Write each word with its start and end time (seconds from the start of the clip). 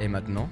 Et 0.00 0.08
maintenant, 0.08 0.48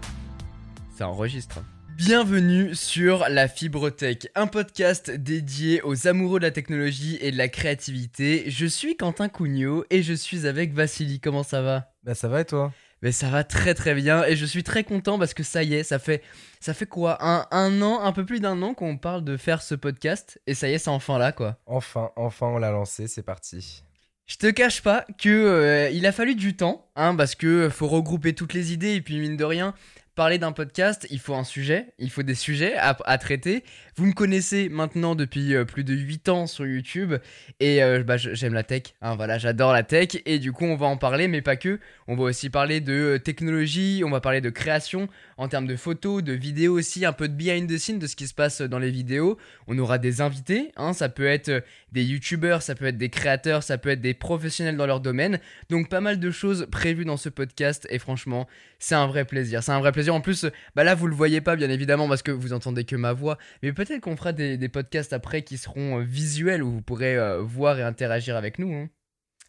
ça 0.94 1.08
enregistre. 1.08 1.64
Bienvenue 1.96 2.74
sur 2.74 3.26
La 3.30 3.48
Fibre 3.48 3.88
Tech, 3.88 4.18
un 4.34 4.46
podcast 4.46 5.10
dédié 5.10 5.80
aux 5.80 6.06
amoureux 6.06 6.38
de 6.38 6.44
la 6.44 6.50
technologie 6.50 7.16
et 7.22 7.32
de 7.32 7.38
la 7.38 7.48
créativité. 7.48 8.50
Je 8.50 8.66
suis 8.66 8.94
Quentin 8.94 9.30
Cugnot 9.30 9.86
et 9.88 10.02
je 10.02 10.12
suis 10.12 10.46
avec 10.46 10.74
Vassili. 10.74 11.18
Comment 11.18 11.42
ça 11.42 11.62
va? 11.62 11.90
Bah 12.04 12.14
ça 12.14 12.28
va 12.28 12.42
et 12.42 12.44
toi? 12.44 12.74
Mais 13.00 13.10
ça 13.10 13.30
va 13.30 13.42
très 13.42 13.72
très 13.72 13.94
bien 13.94 14.22
et 14.24 14.36
je 14.36 14.44
suis 14.44 14.64
très 14.64 14.84
content 14.84 15.18
parce 15.18 15.32
que 15.32 15.42
ça 15.42 15.62
y 15.62 15.72
est, 15.72 15.82
ça 15.82 15.98
fait 15.98 16.22
ça 16.60 16.74
fait 16.74 16.86
quoi? 16.86 17.16
Un, 17.20 17.46
un 17.50 17.80
an, 17.80 18.02
un 18.02 18.12
peu 18.12 18.26
plus 18.26 18.40
d'un 18.40 18.60
an 18.60 18.74
qu'on 18.74 18.98
parle 18.98 19.24
de 19.24 19.38
faire 19.38 19.62
ce 19.62 19.74
podcast 19.74 20.38
et 20.46 20.52
ça 20.52 20.68
y 20.68 20.74
est, 20.74 20.78
c'est 20.78 20.90
enfin 20.90 21.16
là 21.16 21.32
quoi. 21.32 21.56
Enfin, 21.64 22.10
enfin 22.16 22.48
on 22.48 22.58
l'a 22.58 22.70
lancé, 22.70 23.08
c'est 23.08 23.22
parti. 23.22 23.82
Je 24.28 24.36
te 24.36 24.46
cache 24.48 24.82
pas 24.82 25.06
que 25.16 25.30
euh, 25.30 25.90
il 25.90 26.06
a 26.06 26.12
fallu 26.12 26.34
du 26.34 26.54
temps, 26.54 26.86
hein, 26.96 27.16
parce 27.16 27.34
que 27.34 27.70
faut 27.70 27.88
regrouper 27.88 28.34
toutes 28.34 28.52
les 28.52 28.74
idées 28.74 28.94
et 28.94 29.00
puis 29.00 29.18
mine 29.18 29.38
de 29.38 29.44
rien, 29.44 29.74
parler 30.18 30.38
d'un 30.38 30.50
podcast, 30.50 31.06
il 31.12 31.20
faut 31.20 31.36
un 31.36 31.44
sujet, 31.44 31.92
il 32.00 32.10
faut 32.10 32.24
des 32.24 32.34
sujets 32.34 32.74
à, 32.76 33.18
traiter. 33.18 33.62
Vous 33.94 34.04
me 34.04 34.12
connaissez 34.12 34.68
maintenant 34.68 35.14
depuis 35.14 35.54
euh, 35.54 35.64
plus 35.64 35.84
de 35.84 35.94
8 35.94 36.28
ans 36.28 36.48
sur 36.48 36.66
YouTube 36.66 37.14
et 37.60 37.84
euh, 37.84 38.02
bah, 38.02 38.16
j'aime 38.16 38.52
la 38.52 38.64
tech, 38.64 38.94
hein, 39.00 39.14
voilà, 39.14 39.38
j'adore 39.38 39.72
la 39.72 39.84
tech 39.84 40.20
et 40.26 40.40
du 40.40 40.50
coup 40.50 40.64
on 40.64 40.74
va 40.74 40.86
en 40.86 40.96
parler, 40.96 41.28
mais 41.28 41.40
pas 41.40 41.54
que. 41.54 41.78
On 42.08 42.16
va 42.16 42.24
aussi 42.24 42.50
parler 42.50 42.80
de 42.80 42.92
euh, 42.92 43.18
technologie, 43.20 44.02
on 44.04 44.10
va 44.10 44.20
parler 44.20 44.40
de 44.40 44.50
création 44.50 45.08
en 45.36 45.46
termes 45.46 45.68
de 45.68 45.76
photos, 45.76 46.24
de 46.24 46.32
vidéos 46.32 46.76
aussi, 46.76 47.04
un 47.04 47.12
peu 47.12 47.28
de 47.28 47.34
behind 47.34 47.70
the 47.70 47.78
scenes 47.78 48.00
de 48.00 48.08
ce 48.08 48.16
qui 48.16 48.26
se 48.26 48.34
passe 48.34 48.60
dans 48.60 48.80
les 48.80 48.90
vidéos. 48.90 49.38
On 49.68 49.78
aura 49.78 49.98
des 49.98 50.20
invités, 50.20 50.72
hein, 50.76 50.94
ça 50.94 51.08
peut 51.08 51.26
être 51.26 51.62
des 51.92 52.02
youtubeurs, 52.02 52.62
ça 52.62 52.74
peut 52.74 52.86
être 52.86 52.98
des 52.98 53.08
créateurs, 53.08 53.62
ça 53.62 53.78
peut 53.78 53.90
être 53.90 54.00
des 54.00 54.14
professionnels 54.14 54.76
dans 54.76 54.86
leur 54.86 55.00
domaine. 55.00 55.38
Donc 55.70 55.88
pas 55.88 56.00
mal 56.00 56.18
de 56.18 56.30
choses 56.32 56.66
prévues 56.72 57.04
dans 57.04 57.16
ce 57.16 57.28
podcast 57.28 57.86
et 57.88 58.00
franchement, 58.00 58.48
c'est 58.80 58.94
un 58.94 59.06
vrai 59.06 59.24
plaisir. 59.24 59.62
C'est 59.62 59.72
un 59.72 59.80
vrai 59.80 59.92
plaisir 59.92 60.07
en 60.10 60.20
plus, 60.20 60.46
bah 60.74 60.84
là, 60.84 60.94
vous 60.94 61.06
le 61.06 61.14
voyez 61.14 61.40
pas, 61.40 61.56
bien 61.56 61.70
évidemment, 61.70 62.08
parce 62.08 62.22
que 62.22 62.30
vous 62.30 62.52
entendez 62.52 62.84
que 62.84 62.96
ma 62.96 63.12
voix. 63.12 63.38
Mais 63.62 63.72
peut-être 63.72 64.00
qu'on 64.00 64.16
fera 64.16 64.32
des, 64.32 64.68
podcasts 64.68 65.12
après 65.12 65.42
qui 65.42 65.58
seront 65.58 66.00
euh, 66.00 66.02
visuels 66.02 66.62
où 66.62 66.70
vous 66.70 66.82
pourrez 66.82 67.16
euh, 67.16 67.40
voir 67.40 67.78
et 67.78 67.82
interagir 67.82 68.36
avec 68.36 68.58
nous. 68.58 68.72
Hein. 68.74 68.88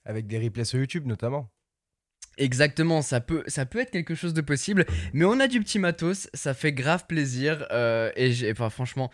Avec 0.06 0.28
des 0.28 0.40
replays 0.40 0.66
sur 0.66 0.80
YouTube, 0.80 1.06
notamment. 1.06 1.50
Exactement, 2.38 3.02
ça 3.02 3.20
peut, 3.20 3.44
ça 3.48 3.66
peut 3.66 3.80
être 3.80 3.92
quelque 3.92 4.16
chose 4.16 4.34
de 4.34 4.40
possible, 4.40 4.86
mais 5.12 5.26
on 5.26 5.42
a 5.42 5.48
du 5.48 5.60
petit 5.60 5.78
matos, 5.78 6.30
ça 6.34 6.54
fait 6.54 6.72
grave 6.72 7.06
plaisir, 7.06 7.68
euh, 7.72 8.12
et 8.16 8.32
j'ai, 8.32 8.50
enfin, 8.50 8.70
franchement, 8.70 9.12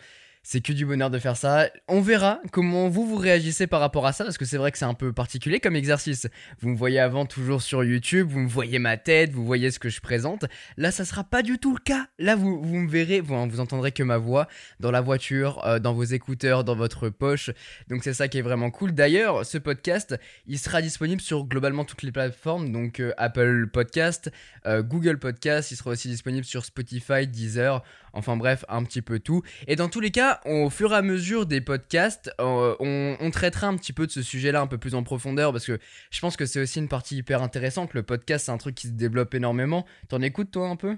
c'est 0.48 0.60
que 0.60 0.72
du 0.72 0.86
bonheur 0.86 1.10
de 1.10 1.18
faire 1.18 1.36
ça. 1.36 1.68
On 1.88 2.00
verra 2.00 2.38
comment 2.52 2.88
vous 2.88 3.04
vous 3.04 3.16
réagissez 3.16 3.66
par 3.66 3.80
rapport 3.80 4.06
à 4.06 4.12
ça, 4.12 4.22
parce 4.22 4.38
que 4.38 4.44
c'est 4.44 4.58
vrai 4.58 4.70
que 4.70 4.78
c'est 4.78 4.84
un 4.84 4.94
peu 4.94 5.12
particulier 5.12 5.58
comme 5.58 5.74
exercice. 5.74 6.28
Vous 6.60 6.68
me 6.68 6.76
voyez 6.76 7.00
avant 7.00 7.26
toujours 7.26 7.62
sur 7.62 7.82
YouTube, 7.82 8.28
vous 8.30 8.38
me 8.38 8.48
voyez 8.48 8.78
ma 8.78 8.96
tête, 8.96 9.32
vous 9.32 9.44
voyez 9.44 9.72
ce 9.72 9.80
que 9.80 9.88
je 9.88 10.00
présente. 10.00 10.44
Là, 10.76 10.92
ça 10.92 11.04
sera 11.04 11.24
pas 11.24 11.42
du 11.42 11.58
tout 11.58 11.74
le 11.74 11.80
cas. 11.80 12.06
Là, 12.20 12.36
vous, 12.36 12.62
vous 12.62 12.76
me 12.76 12.88
verrez, 12.88 13.20
vous, 13.20 13.34
vous 13.50 13.58
entendrez 13.58 13.90
que 13.90 14.04
ma 14.04 14.18
voix 14.18 14.46
dans 14.78 14.92
la 14.92 15.00
voiture, 15.00 15.66
euh, 15.66 15.80
dans 15.80 15.94
vos 15.94 16.04
écouteurs, 16.04 16.62
dans 16.62 16.76
votre 16.76 17.08
poche. 17.08 17.50
Donc 17.88 18.04
c'est 18.04 18.14
ça 18.14 18.28
qui 18.28 18.38
est 18.38 18.42
vraiment 18.42 18.70
cool. 18.70 18.92
D'ailleurs, 18.92 19.44
ce 19.44 19.58
podcast, 19.58 20.16
il 20.46 20.60
sera 20.60 20.80
disponible 20.80 21.20
sur 21.20 21.44
globalement 21.44 21.84
toutes 21.84 22.04
les 22.04 22.12
plateformes, 22.12 22.70
donc 22.70 23.00
euh, 23.00 23.12
Apple 23.16 23.66
Podcast, 23.72 24.30
euh, 24.66 24.84
Google 24.84 25.18
Podcast, 25.18 25.72
il 25.72 25.76
sera 25.76 25.90
aussi 25.90 26.06
disponible 26.06 26.44
sur 26.44 26.64
Spotify, 26.64 27.26
Deezer. 27.26 27.82
Enfin 28.16 28.36
bref, 28.36 28.64
un 28.68 28.82
petit 28.82 29.02
peu 29.02 29.18
tout. 29.20 29.42
Et 29.66 29.76
dans 29.76 29.88
tous 29.88 30.00
les 30.00 30.10
cas, 30.10 30.40
au 30.46 30.70
fur 30.70 30.92
et 30.92 30.96
à 30.96 31.02
mesure 31.02 31.44
des 31.44 31.60
podcasts, 31.60 32.30
euh, 32.40 32.74
on, 32.80 33.30
traitera 33.30 33.66
un 33.66 33.76
petit 33.76 33.92
peu 33.92 34.06
de 34.06 34.10
ce 34.10 34.22
sujet-là 34.22 34.62
un 34.62 34.66
peu 34.66 34.78
plus 34.78 34.94
en 34.94 35.02
profondeur 35.02 35.52
parce 35.52 35.66
que 35.66 35.78
je 36.10 36.20
pense 36.20 36.36
que 36.36 36.46
c'est 36.46 36.60
aussi 36.60 36.78
une 36.78 36.88
partie 36.88 37.16
hyper 37.16 37.42
intéressante. 37.42 37.92
Le 37.92 38.02
podcast, 38.02 38.46
c'est 38.46 38.52
un 38.52 38.56
truc 38.56 38.74
qui 38.74 38.86
se 38.88 38.92
développe 38.92 39.34
énormément. 39.34 39.84
T'en 40.08 40.22
écoutes 40.22 40.50
toi 40.50 40.68
un 40.68 40.76
peu? 40.76 40.96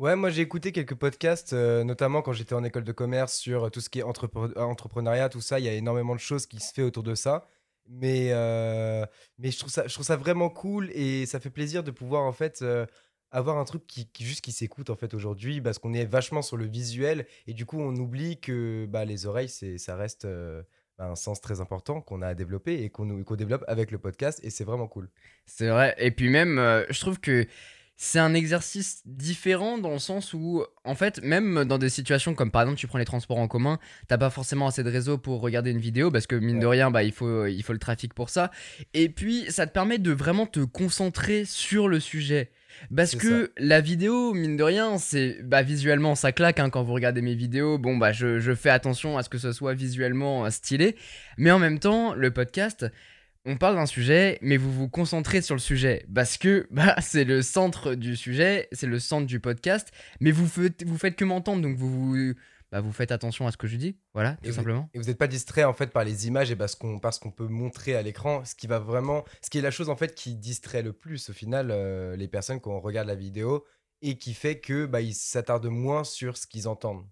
Ouais, 0.00 0.16
moi 0.16 0.28
j'ai 0.30 0.42
écouté 0.42 0.72
quelques 0.72 0.96
podcasts, 0.96 1.52
euh, 1.52 1.84
notamment 1.84 2.20
quand 2.20 2.32
j'étais 2.32 2.54
en 2.54 2.64
école 2.64 2.84
de 2.84 2.92
commerce 2.92 3.36
sur 3.36 3.70
tout 3.70 3.80
ce 3.80 3.88
qui 3.88 4.00
est 4.00 4.02
entrepreneuriat, 4.02 5.28
tout 5.28 5.40
ça. 5.40 5.60
Il 5.60 5.64
y 5.64 5.68
a 5.68 5.72
énormément 5.72 6.14
de 6.14 6.20
choses 6.20 6.46
qui 6.46 6.58
se 6.58 6.72
fait 6.74 6.82
autour 6.82 7.04
de 7.04 7.14
ça. 7.14 7.46
Mais, 7.88 8.30
euh, 8.32 9.06
mais 9.38 9.52
je, 9.52 9.58
trouve 9.58 9.70
ça, 9.70 9.86
je 9.86 9.94
trouve 9.94 10.04
ça 10.04 10.16
vraiment 10.16 10.50
cool 10.50 10.90
et 10.90 11.24
ça 11.24 11.38
fait 11.38 11.50
plaisir 11.50 11.84
de 11.84 11.92
pouvoir 11.92 12.24
en 12.24 12.32
fait 12.32 12.64
avoir 13.36 13.58
un 13.58 13.64
truc 13.64 13.86
qui, 13.86 14.08
juste 14.18 14.42
qui 14.42 14.50
s'écoute 14.50 14.88
en 14.88 14.96
fait 14.96 15.12
aujourd'hui 15.12 15.60
parce 15.60 15.78
qu'on 15.78 15.92
est 15.92 16.06
vachement 16.06 16.40
sur 16.40 16.56
le 16.56 16.64
visuel 16.64 17.26
et 17.46 17.52
du 17.52 17.66
coup 17.66 17.78
on 17.78 17.94
oublie 17.96 18.40
que 18.40 18.86
bah, 18.86 19.04
les 19.04 19.26
oreilles 19.26 19.50
c'est 19.50 19.76
ça 19.76 19.94
reste 19.94 20.24
euh, 20.24 20.62
un 20.98 21.14
sens 21.14 21.42
très 21.42 21.60
important 21.60 22.00
qu'on 22.00 22.22
a 22.22 22.28
à 22.28 22.34
développer 22.34 22.82
et 22.82 22.88
qu'on 22.88 23.36
développe 23.36 23.64
avec 23.68 23.90
le 23.90 23.98
podcast 23.98 24.40
et 24.42 24.48
c'est 24.48 24.64
vraiment 24.64 24.88
cool. 24.88 25.10
C'est 25.44 25.68
vrai 25.68 25.94
et 25.98 26.10
puis 26.10 26.30
même 26.30 26.58
euh, 26.58 26.84
je 26.88 26.98
trouve 26.98 27.20
que 27.20 27.46
c'est 27.98 28.18
un 28.18 28.34
exercice 28.34 29.00
différent 29.06 29.78
dans 29.78 29.92
le 29.92 29.98
sens 29.98 30.34
où, 30.34 30.62
en 30.84 30.94
fait, 30.94 31.22
même 31.22 31.64
dans 31.64 31.78
des 31.78 31.88
situations 31.88 32.34
comme 32.34 32.50
par 32.50 32.62
exemple 32.62 32.78
tu 32.78 32.86
prends 32.86 32.98
les 32.98 33.06
transports 33.06 33.38
en 33.38 33.48
commun, 33.48 33.78
t'as 34.06 34.18
pas 34.18 34.28
forcément 34.28 34.66
assez 34.66 34.82
de 34.82 34.90
réseau 34.90 35.16
pour 35.16 35.40
regarder 35.40 35.70
une 35.70 35.78
vidéo 35.78 36.10
parce 36.10 36.26
que 36.26 36.36
mine 36.36 36.60
de 36.60 36.66
rien, 36.66 36.90
bah, 36.90 37.04
il, 37.04 37.12
faut, 37.12 37.46
il 37.46 37.62
faut 37.62 37.72
le 37.72 37.78
trafic 37.78 38.12
pour 38.12 38.28
ça. 38.28 38.50
Et 38.92 39.08
puis, 39.08 39.50
ça 39.50 39.66
te 39.66 39.72
permet 39.72 39.96
de 39.96 40.12
vraiment 40.12 40.44
te 40.44 40.60
concentrer 40.60 41.46
sur 41.46 41.88
le 41.88 41.98
sujet. 41.98 42.50
Parce 42.94 43.16
que 43.16 43.52
la 43.58 43.80
vidéo, 43.80 44.34
mine 44.34 44.56
de 44.56 44.62
rien, 44.62 44.98
c'est 44.98 45.42
bah, 45.42 45.62
visuellement 45.62 46.14
ça 46.14 46.32
claque 46.32 46.58
hein, 46.58 46.70
quand 46.70 46.82
vous 46.82 46.92
regardez 46.92 47.22
mes 47.22 47.34
vidéos. 47.34 47.78
Bon, 47.78 47.96
bah 47.96 48.12
je, 48.12 48.38
je, 48.38 48.54
fais 48.54 48.70
attention 48.70 49.18
à 49.18 49.22
ce 49.22 49.28
que 49.28 49.38
ce 49.38 49.52
soit 49.52 49.74
visuellement 49.74 50.44
euh, 50.44 50.50
stylé. 50.50 50.96
Mais 51.38 51.50
en 51.50 51.58
même 51.58 51.78
temps, 51.78 52.14
le 52.14 52.30
podcast, 52.30 52.86
on 53.44 53.56
parle 53.56 53.76
d'un 53.76 53.86
sujet, 53.86 54.38
mais 54.42 54.56
vous 54.56 54.72
vous 54.72 54.88
concentrez 54.88 55.40
sur 55.40 55.54
le 55.54 55.60
sujet. 55.60 56.04
Parce 56.14 56.36
que 56.36 56.66
bah, 56.70 56.96
c'est 57.00 57.24
le 57.24 57.42
centre 57.42 57.94
du 57.94 58.16
sujet, 58.16 58.68
c'est 58.72 58.86
le 58.86 58.98
centre 58.98 59.26
du 59.26 59.40
podcast. 59.40 59.92
Mais 60.20 60.30
vous 60.30 60.46
faites, 60.46 60.84
vous 60.84 60.98
faites 60.98 61.16
que 61.16 61.24
m'entendre, 61.24 61.62
donc 61.62 61.76
vous 61.76 61.90
vous 61.90 62.34
bah, 62.76 62.82
vous 62.82 62.92
faites 62.92 63.10
attention 63.10 63.46
à 63.46 63.52
ce 63.52 63.56
que 63.56 63.66
je 63.66 63.78
dis, 63.78 63.96
voilà, 64.12 64.36
tout 64.44 64.52
simplement. 64.52 64.90
et 64.92 64.98
vous 64.98 65.06
n'êtes 65.06 65.16
pas 65.16 65.28
distrait 65.28 65.64
en 65.64 65.72
fait 65.72 65.86
par 65.86 66.04
les 66.04 66.26
images 66.26 66.50
et 66.50 66.56
parce 66.56 66.74
qu'on 66.74 66.98
parce 66.98 67.18
qu'on 67.18 67.30
peut 67.30 67.46
montrer 67.46 67.96
à 67.96 68.02
l'écran, 68.02 68.44
ce 68.44 68.54
qui 68.54 68.66
va 68.66 68.78
vraiment, 68.78 69.24
ce 69.40 69.48
qui 69.48 69.56
est 69.56 69.62
la 69.62 69.70
chose 69.70 69.88
en 69.88 69.96
fait 69.96 70.14
qui 70.14 70.34
distrait 70.34 70.82
le 70.82 70.92
plus 70.92 71.30
au 71.30 71.32
final 71.32 71.70
euh, 71.70 72.16
les 72.16 72.28
personnes 72.28 72.60
quand 72.60 72.72
on 72.72 72.80
regarde 72.80 73.08
la 73.08 73.14
vidéo 73.14 73.64
et 74.02 74.18
qui 74.18 74.34
fait 74.34 74.60
que 74.60 74.84
bah, 74.84 75.00
ils 75.00 75.14
s'attardent 75.14 75.70
moins 75.70 76.04
sur 76.04 76.36
ce 76.36 76.46
qu'ils 76.46 76.68
entendent. 76.68 77.06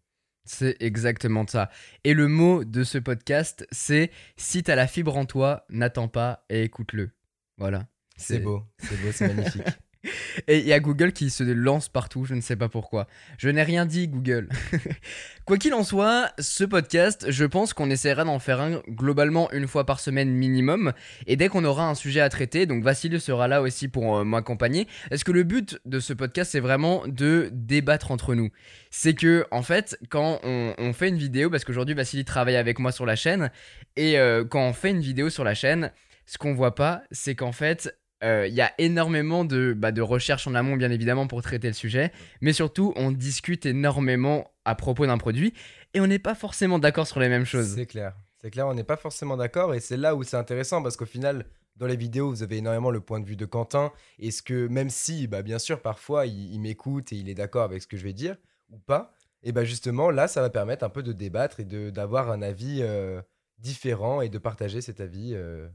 C'est 0.44 0.76
exactement 0.80 1.46
ça. 1.46 1.70
Et 2.04 2.12
le 2.12 2.28
mot 2.28 2.62
de 2.62 2.84
ce 2.84 2.98
podcast, 2.98 3.66
c'est 3.72 4.10
si 4.36 4.62
t'as 4.62 4.74
la 4.74 4.86
fibre 4.86 5.16
en 5.16 5.24
toi, 5.24 5.64
n'attends 5.70 6.08
pas 6.08 6.44
et 6.50 6.64
écoute-le. 6.64 7.12
Voilà. 7.56 7.88
C'est 8.18 8.38
beau, 8.38 8.62
c'est 8.76 9.00
beau, 9.00 9.12
c'est 9.12 9.32
magnifique. 9.32 9.62
Et 10.48 10.58
il 10.58 10.66
y 10.66 10.72
a 10.72 10.80
Google 10.80 11.12
qui 11.12 11.30
se 11.30 11.44
lance 11.44 11.88
partout, 11.88 12.24
je 12.24 12.34
ne 12.34 12.40
sais 12.40 12.56
pas 12.56 12.68
pourquoi. 12.68 13.06
Je 13.38 13.48
n'ai 13.48 13.62
rien 13.62 13.86
dit, 13.86 14.08
Google. 14.08 14.48
Quoi 15.46 15.58
qu'il 15.58 15.74
en 15.74 15.84
soit, 15.84 16.32
ce 16.38 16.64
podcast, 16.64 17.26
je 17.28 17.44
pense 17.44 17.74
qu'on 17.74 17.90
essaiera 17.90 18.24
d'en 18.24 18.38
faire 18.38 18.60
un 18.60 18.80
globalement 18.88 19.50
une 19.52 19.66
fois 19.66 19.84
par 19.84 20.00
semaine 20.00 20.30
minimum. 20.30 20.92
Et 21.26 21.36
dès 21.36 21.48
qu'on 21.48 21.64
aura 21.64 21.88
un 21.88 21.94
sujet 21.94 22.20
à 22.20 22.28
traiter, 22.28 22.66
donc 22.66 22.82
Vassilio 22.82 23.18
sera 23.18 23.48
là 23.48 23.60
aussi 23.62 23.88
pour 23.88 24.18
euh, 24.18 24.24
m'accompagner. 24.24 24.88
Est-ce 25.10 25.24
que 25.24 25.32
le 25.32 25.42
but 25.42 25.78
de 25.84 26.00
ce 26.00 26.12
podcast, 26.12 26.52
c'est 26.52 26.60
vraiment 26.60 27.02
de 27.06 27.50
débattre 27.52 28.10
entre 28.10 28.34
nous? 28.34 28.50
C'est 28.90 29.14
que, 29.14 29.46
en 29.50 29.62
fait, 29.62 29.98
quand 30.08 30.40
on, 30.44 30.92
fait 30.94 31.08
une 31.08 31.18
vidéo, 31.18 31.50
parce 31.50 31.64
qu'aujourd'hui 31.64 31.94
Vassili 31.94 32.24
travaille 32.24 32.56
avec 32.56 32.78
moi 32.78 32.92
sur 32.92 33.04
la 33.04 33.16
chaîne, 33.16 33.50
et 33.96 34.18
euh, 34.18 34.44
quand 34.44 34.62
on 34.62 34.72
fait 34.72 34.90
une 34.90 35.00
vidéo 35.00 35.28
sur 35.28 35.44
la 35.44 35.54
chaîne, 35.54 35.90
ce 36.26 36.38
qu'on 36.38 36.54
voit 36.54 36.74
pas, 36.74 37.02
c'est 37.10 37.34
qu'en 37.34 37.52
fait, 37.52 37.94
euh, 38.24 38.46
il 38.48 38.54
y 38.54 38.62
a 38.62 38.72
énormément 38.78 39.44
de, 39.44 39.74
bah, 39.76 39.92
de 39.92 40.00
recherches 40.00 40.46
en 40.46 40.54
amont, 40.54 40.76
bien 40.76 40.90
évidemment, 40.90 41.26
pour 41.26 41.42
traiter 41.42 41.68
le 41.68 41.74
sujet. 41.74 42.10
Mais 42.40 42.52
surtout, 42.52 42.92
on 42.96 43.12
discute 43.12 43.66
énormément 43.66 44.50
à 44.64 44.74
propos 44.74 45.06
d'un 45.06 45.18
produit 45.18 45.52
et 45.92 46.00
on 46.00 46.06
n'est 46.06 46.18
pas 46.18 46.34
forcément 46.34 46.78
d'accord 46.78 47.06
sur 47.06 47.20
les 47.20 47.28
mêmes 47.28 47.44
choses. 47.44 47.74
C'est 47.74 47.86
clair. 47.86 48.14
C'est 48.40 48.50
clair, 48.50 48.66
on 48.66 48.74
n'est 48.74 48.84
pas 48.84 48.96
forcément 48.96 49.36
d'accord 49.36 49.74
et 49.74 49.80
c'est 49.80 49.96
là 49.96 50.14
où 50.14 50.22
c'est 50.22 50.36
intéressant 50.36 50.82
parce 50.82 50.96
qu'au 50.96 51.06
final, 51.06 51.46
dans 51.76 51.86
les 51.86 51.96
vidéos, 51.96 52.30
vous 52.30 52.42
avez 52.42 52.58
énormément 52.58 52.90
le 52.90 53.00
point 53.00 53.20
de 53.20 53.26
vue 53.26 53.36
de 53.36 53.46
Quentin. 53.46 53.92
Est-ce 54.18 54.42
que, 54.42 54.68
même 54.68 54.90
si, 54.90 55.26
bah, 55.26 55.42
bien 55.42 55.58
sûr, 55.58 55.80
parfois, 55.80 56.26
il, 56.26 56.58
m'écoute 56.60 57.12
et 57.12 57.16
il 57.16 57.28
est 57.28 57.34
d'accord 57.34 57.64
avec 57.64 57.82
ce 57.82 57.86
que 57.86 57.96
je 57.96 58.04
vais 58.04 58.12
dire 58.12 58.36
ou 58.70 58.78
pas, 58.78 59.12
et 59.42 59.52
bah 59.52 59.64
justement, 59.64 60.10
là, 60.10 60.26
ça 60.26 60.40
va 60.40 60.48
permettre 60.48 60.84
un 60.84 60.88
peu 60.88 61.02
de 61.02 61.12
débattre 61.12 61.60
et 61.60 61.64
d'avoir 61.64 62.30
un 62.30 62.40
avis 62.40 62.78
euh, 62.80 63.20
différent 63.58 64.22
et 64.22 64.30
de 64.30 64.38
partager 64.38 64.80
cet 64.80 65.00
avis. 65.00 65.32
Euh, 65.34 65.68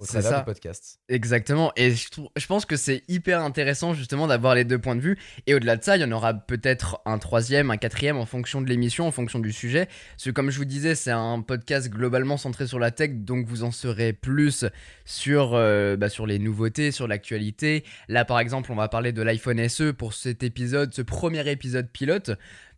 au 0.00 0.06
travers 0.06 0.30
ça. 0.30 0.40
podcast. 0.40 0.98
Exactement. 1.08 1.72
Et 1.76 1.92
je, 1.92 2.08
je 2.36 2.46
pense 2.46 2.64
que 2.64 2.76
c'est 2.76 3.04
hyper 3.08 3.42
intéressant 3.42 3.92
justement 3.94 4.26
d'avoir 4.26 4.54
les 4.54 4.64
deux 4.64 4.78
points 4.78 4.96
de 4.96 5.00
vue. 5.00 5.18
Et 5.46 5.54
au-delà 5.54 5.76
de 5.76 5.84
ça, 5.84 5.96
il 5.96 6.00
y 6.00 6.04
en 6.04 6.12
aura 6.12 6.34
peut-être 6.34 7.00
un 7.04 7.18
troisième, 7.18 7.70
un 7.70 7.76
quatrième 7.76 8.16
en 8.16 8.26
fonction 8.26 8.62
de 8.62 8.68
l'émission, 8.68 9.06
en 9.06 9.10
fonction 9.10 9.38
du 9.38 9.52
sujet. 9.52 9.86
Parce 10.12 10.24
que 10.24 10.30
comme 10.30 10.50
je 10.50 10.58
vous 10.58 10.64
disais, 10.64 10.94
c'est 10.94 11.10
un 11.10 11.42
podcast 11.42 11.90
globalement 11.90 12.38
centré 12.38 12.66
sur 12.66 12.78
la 12.78 12.90
tech, 12.90 13.10
donc 13.12 13.46
vous 13.46 13.62
en 13.62 13.70
saurez 13.70 14.12
plus 14.12 14.64
sur, 15.04 15.52
euh, 15.54 15.96
bah, 15.96 16.08
sur 16.08 16.26
les 16.26 16.38
nouveautés, 16.38 16.90
sur 16.92 17.06
l'actualité. 17.06 17.84
Là, 18.08 18.24
par 18.24 18.40
exemple, 18.40 18.72
on 18.72 18.76
va 18.76 18.88
parler 18.88 19.12
de 19.12 19.22
l'iPhone 19.22 19.68
SE 19.68 19.92
pour 19.92 20.14
cet 20.14 20.42
épisode, 20.42 20.94
ce 20.94 21.02
premier 21.02 21.48
épisode 21.50 21.90
pilote. 21.90 22.30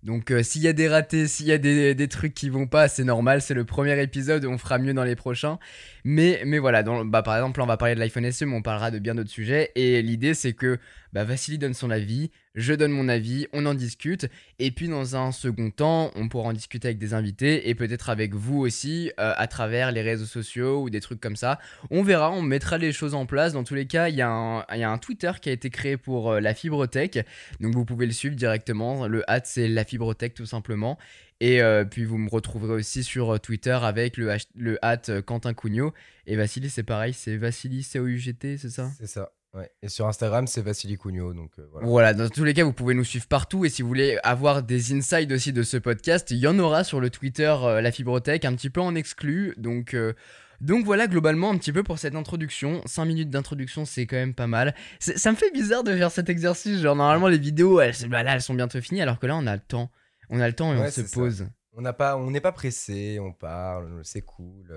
Donc 0.02 0.32
euh, 0.32 0.42
s'il 0.42 0.62
y 0.62 0.68
a 0.68 0.72
des 0.72 0.88
ratés, 0.88 1.28
s'il 1.28 1.46
y 1.46 1.52
a 1.52 1.58
des, 1.58 2.08
trucs 2.08 2.34
qui 2.34 2.48
vont 2.48 2.66
pas, 2.66 2.88
c'est 2.88 3.04
normal, 3.04 3.40
c'est 3.40 3.54
le 3.54 3.64
premier 3.64 4.00
épisode, 4.02 4.44
on 4.46 4.58
fera 4.58 4.78
mieux 4.78 4.94
dans 4.94 5.04
les 5.04 5.14
prochains. 5.14 5.58
Mais, 6.04 6.42
mais 6.44 6.58
voilà, 6.58 6.82
bah, 6.82 7.22
par 7.22 7.36
exemple, 7.36 7.60
on 7.62 7.66
va 7.66 7.76
parler 7.76 7.94
de 7.94 8.00
l'iPhone 8.00 8.30
SE, 8.32 8.44
mais 8.44 8.56
on 8.56 8.62
parlera 8.62 8.90
de 8.90 8.98
bien 8.98 9.14
d'autres 9.14 9.30
sujets. 9.30 9.70
Et 9.76 10.02
l'idée, 10.02 10.34
c'est 10.34 10.54
que 10.54 10.78
bah 11.12 11.24
Vassili 11.24 11.58
donne 11.58 11.74
son 11.74 11.90
avis, 11.90 12.30
je 12.54 12.72
donne 12.72 12.92
mon 12.92 13.08
avis, 13.08 13.46
on 13.52 13.66
en 13.66 13.74
discute, 13.74 14.28
et 14.58 14.70
puis 14.70 14.88
dans 14.88 15.16
un 15.16 15.32
second 15.32 15.70
temps, 15.70 16.10
on 16.14 16.28
pourra 16.28 16.48
en 16.48 16.52
discuter 16.52 16.88
avec 16.88 16.98
des 16.98 17.14
invités, 17.14 17.68
et 17.68 17.74
peut-être 17.74 18.10
avec 18.10 18.34
vous 18.34 18.58
aussi, 18.58 19.10
euh, 19.20 19.34
à 19.36 19.46
travers 19.46 19.92
les 19.92 20.02
réseaux 20.02 20.26
sociaux 20.26 20.82
ou 20.82 20.90
des 20.90 21.00
trucs 21.00 21.20
comme 21.20 21.36
ça. 21.36 21.58
On 21.90 22.02
verra, 22.02 22.30
on 22.30 22.42
mettra 22.42 22.78
les 22.78 22.92
choses 22.92 23.14
en 23.14 23.26
place. 23.26 23.52
Dans 23.52 23.64
tous 23.64 23.74
les 23.74 23.86
cas, 23.86 24.08
il 24.08 24.16
y, 24.16 24.22
a 24.22 24.64
un 24.68 24.98
Twitter 24.98 25.32
qui 25.40 25.50
a 25.50 25.52
été 25.52 25.70
créé 25.70 25.96
pour 25.96 26.32
euh, 26.32 26.40
la 26.40 26.54
Fibrotech, 26.54 27.18
donc 27.60 27.74
vous 27.74 27.84
pouvez 27.84 28.06
le 28.06 28.12
suivre 28.12 28.34
directement. 28.34 29.06
Le 29.06 29.28
hat, 29.30 29.42
c'est 29.44 29.68
la 29.68 29.84
Fibrotech 29.84 30.34
tout 30.34 30.46
simplement. 30.46 30.98
Et 31.40 31.60
euh, 31.60 31.84
puis 31.84 32.04
vous 32.04 32.18
me 32.18 32.30
retrouverez 32.30 32.74
aussi 32.74 33.02
sur 33.02 33.40
Twitter 33.40 33.76
avec 33.82 34.16
le, 34.16 34.36
le 34.56 34.78
hat 34.80 35.22
Quentin 35.26 35.54
Cugnot. 35.54 35.92
Et 36.26 36.36
Vassili, 36.36 36.70
c'est 36.70 36.84
pareil, 36.84 37.12
c'est 37.12 37.36
Vassili 37.36 37.82
c'est 37.82 38.70
ça? 38.70 38.90
C'est 38.96 39.08
ça. 39.08 39.32
Ouais. 39.54 39.70
Et 39.82 39.88
sur 39.88 40.06
Instagram, 40.06 40.46
c'est 40.46 40.62
Vassili 40.62 40.96
Cugno. 40.96 41.34
Donc 41.34 41.50
euh, 41.58 41.66
voilà. 41.70 41.86
voilà. 41.86 42.14
dans 42.14 42.28
tous 42.28 42.44
les 42.44 42.54
cas, 42.54 42.64
vous 42.64 42.72
pouvez 42.72 42.94
nous 42.94 43.04
suivre 43.04 43.26
partout. 43.26 43.64
Et 43.64 43.68
si 43.68 43.82
vous 43.82 43.88
voulez 43.88 44.18
avoir 44.22 44.62
des 44.62 44.94
insides 44.94 45.30
aussi 45.30 45.52
de 45.52 45.62
ce 45.62 45.76
podcast, 45.76 46.30
il 46.30 46.38
y 46.38 46.46
en 46.46 46.58
aura 46.58 46.84
sur 46.84 47.00
le 47.00 47.10
Twitter 47.10 47.54
euh, 47.62 47.80
La 47.82 47.92
Fibrotech, 47.92 48.44
un 48.44 48.54
petit 48.54 48.70
peu 48.70 48.80
en 48.80 48.94
exclu. 48.94 49.54
Donc. 49.56 49.94
Euh, 49.94 50.14
donc 50.60 50.84
voilà 50.84 51.08
globalement 51.08 51.50
un 51.50 51.58
petit 51.58 51.72
peu 51.72 51.82
pour 51.82 51.98
cette 51.98 52.14
introduction. 52.14 52.82
5 52.86 53.04
minutes 53.04 53.30
d'introduction 53.30 53.84
c'est 53.84 54.06
quand 54.06 54.14
même 54.14 54.32
pas 54.32 54.46
mal. 54.46 54.76
Ça 55.00 55.32
me 55.32 55.36
fait 55.36 55.50
bizarre 55.50 55.82
de 55.82 55.92
faire 55.92 56.12
cet 56.12 56.28
exercice. 56.28 56.78
Genre 56.80 56.94
normalement 56.94 57.26
les 57.26 57.38
vidéos 57.38 57.80
elles, 57.80 57.96
bah 58.08 58.22
là, 58.22 58.36
elles 58.36 58.42
sont 58.42 58.54
bientôt 58.54 58.80
finies 58.80 59.02
alors 59.02 59.18
que 59.18 59.26
là 59.26 59.34
on 59.34 59.48
a 59.48 59.56
le 59.56 59.60
temps. 59.60 59.90
On 60.30 60.38
a 60.38 60.46
le 60.46 60.54
temps 60.54 60.72
et 60.72 60.78
on 60.78 60.88
se 60.88 61.00
pose. 61.00 61.48
On 61.72 61.80
n'a 61.80 61.92
pas, 61.92 62.16
on 62.16 62.30
n'est 62.30 62.40
pas 62.40 62.52
pressé, 62.52 63.18
on 63.18 63.32
parle, 63.32 64.02
c'est 64.04 64.22
cool 64.22 64.72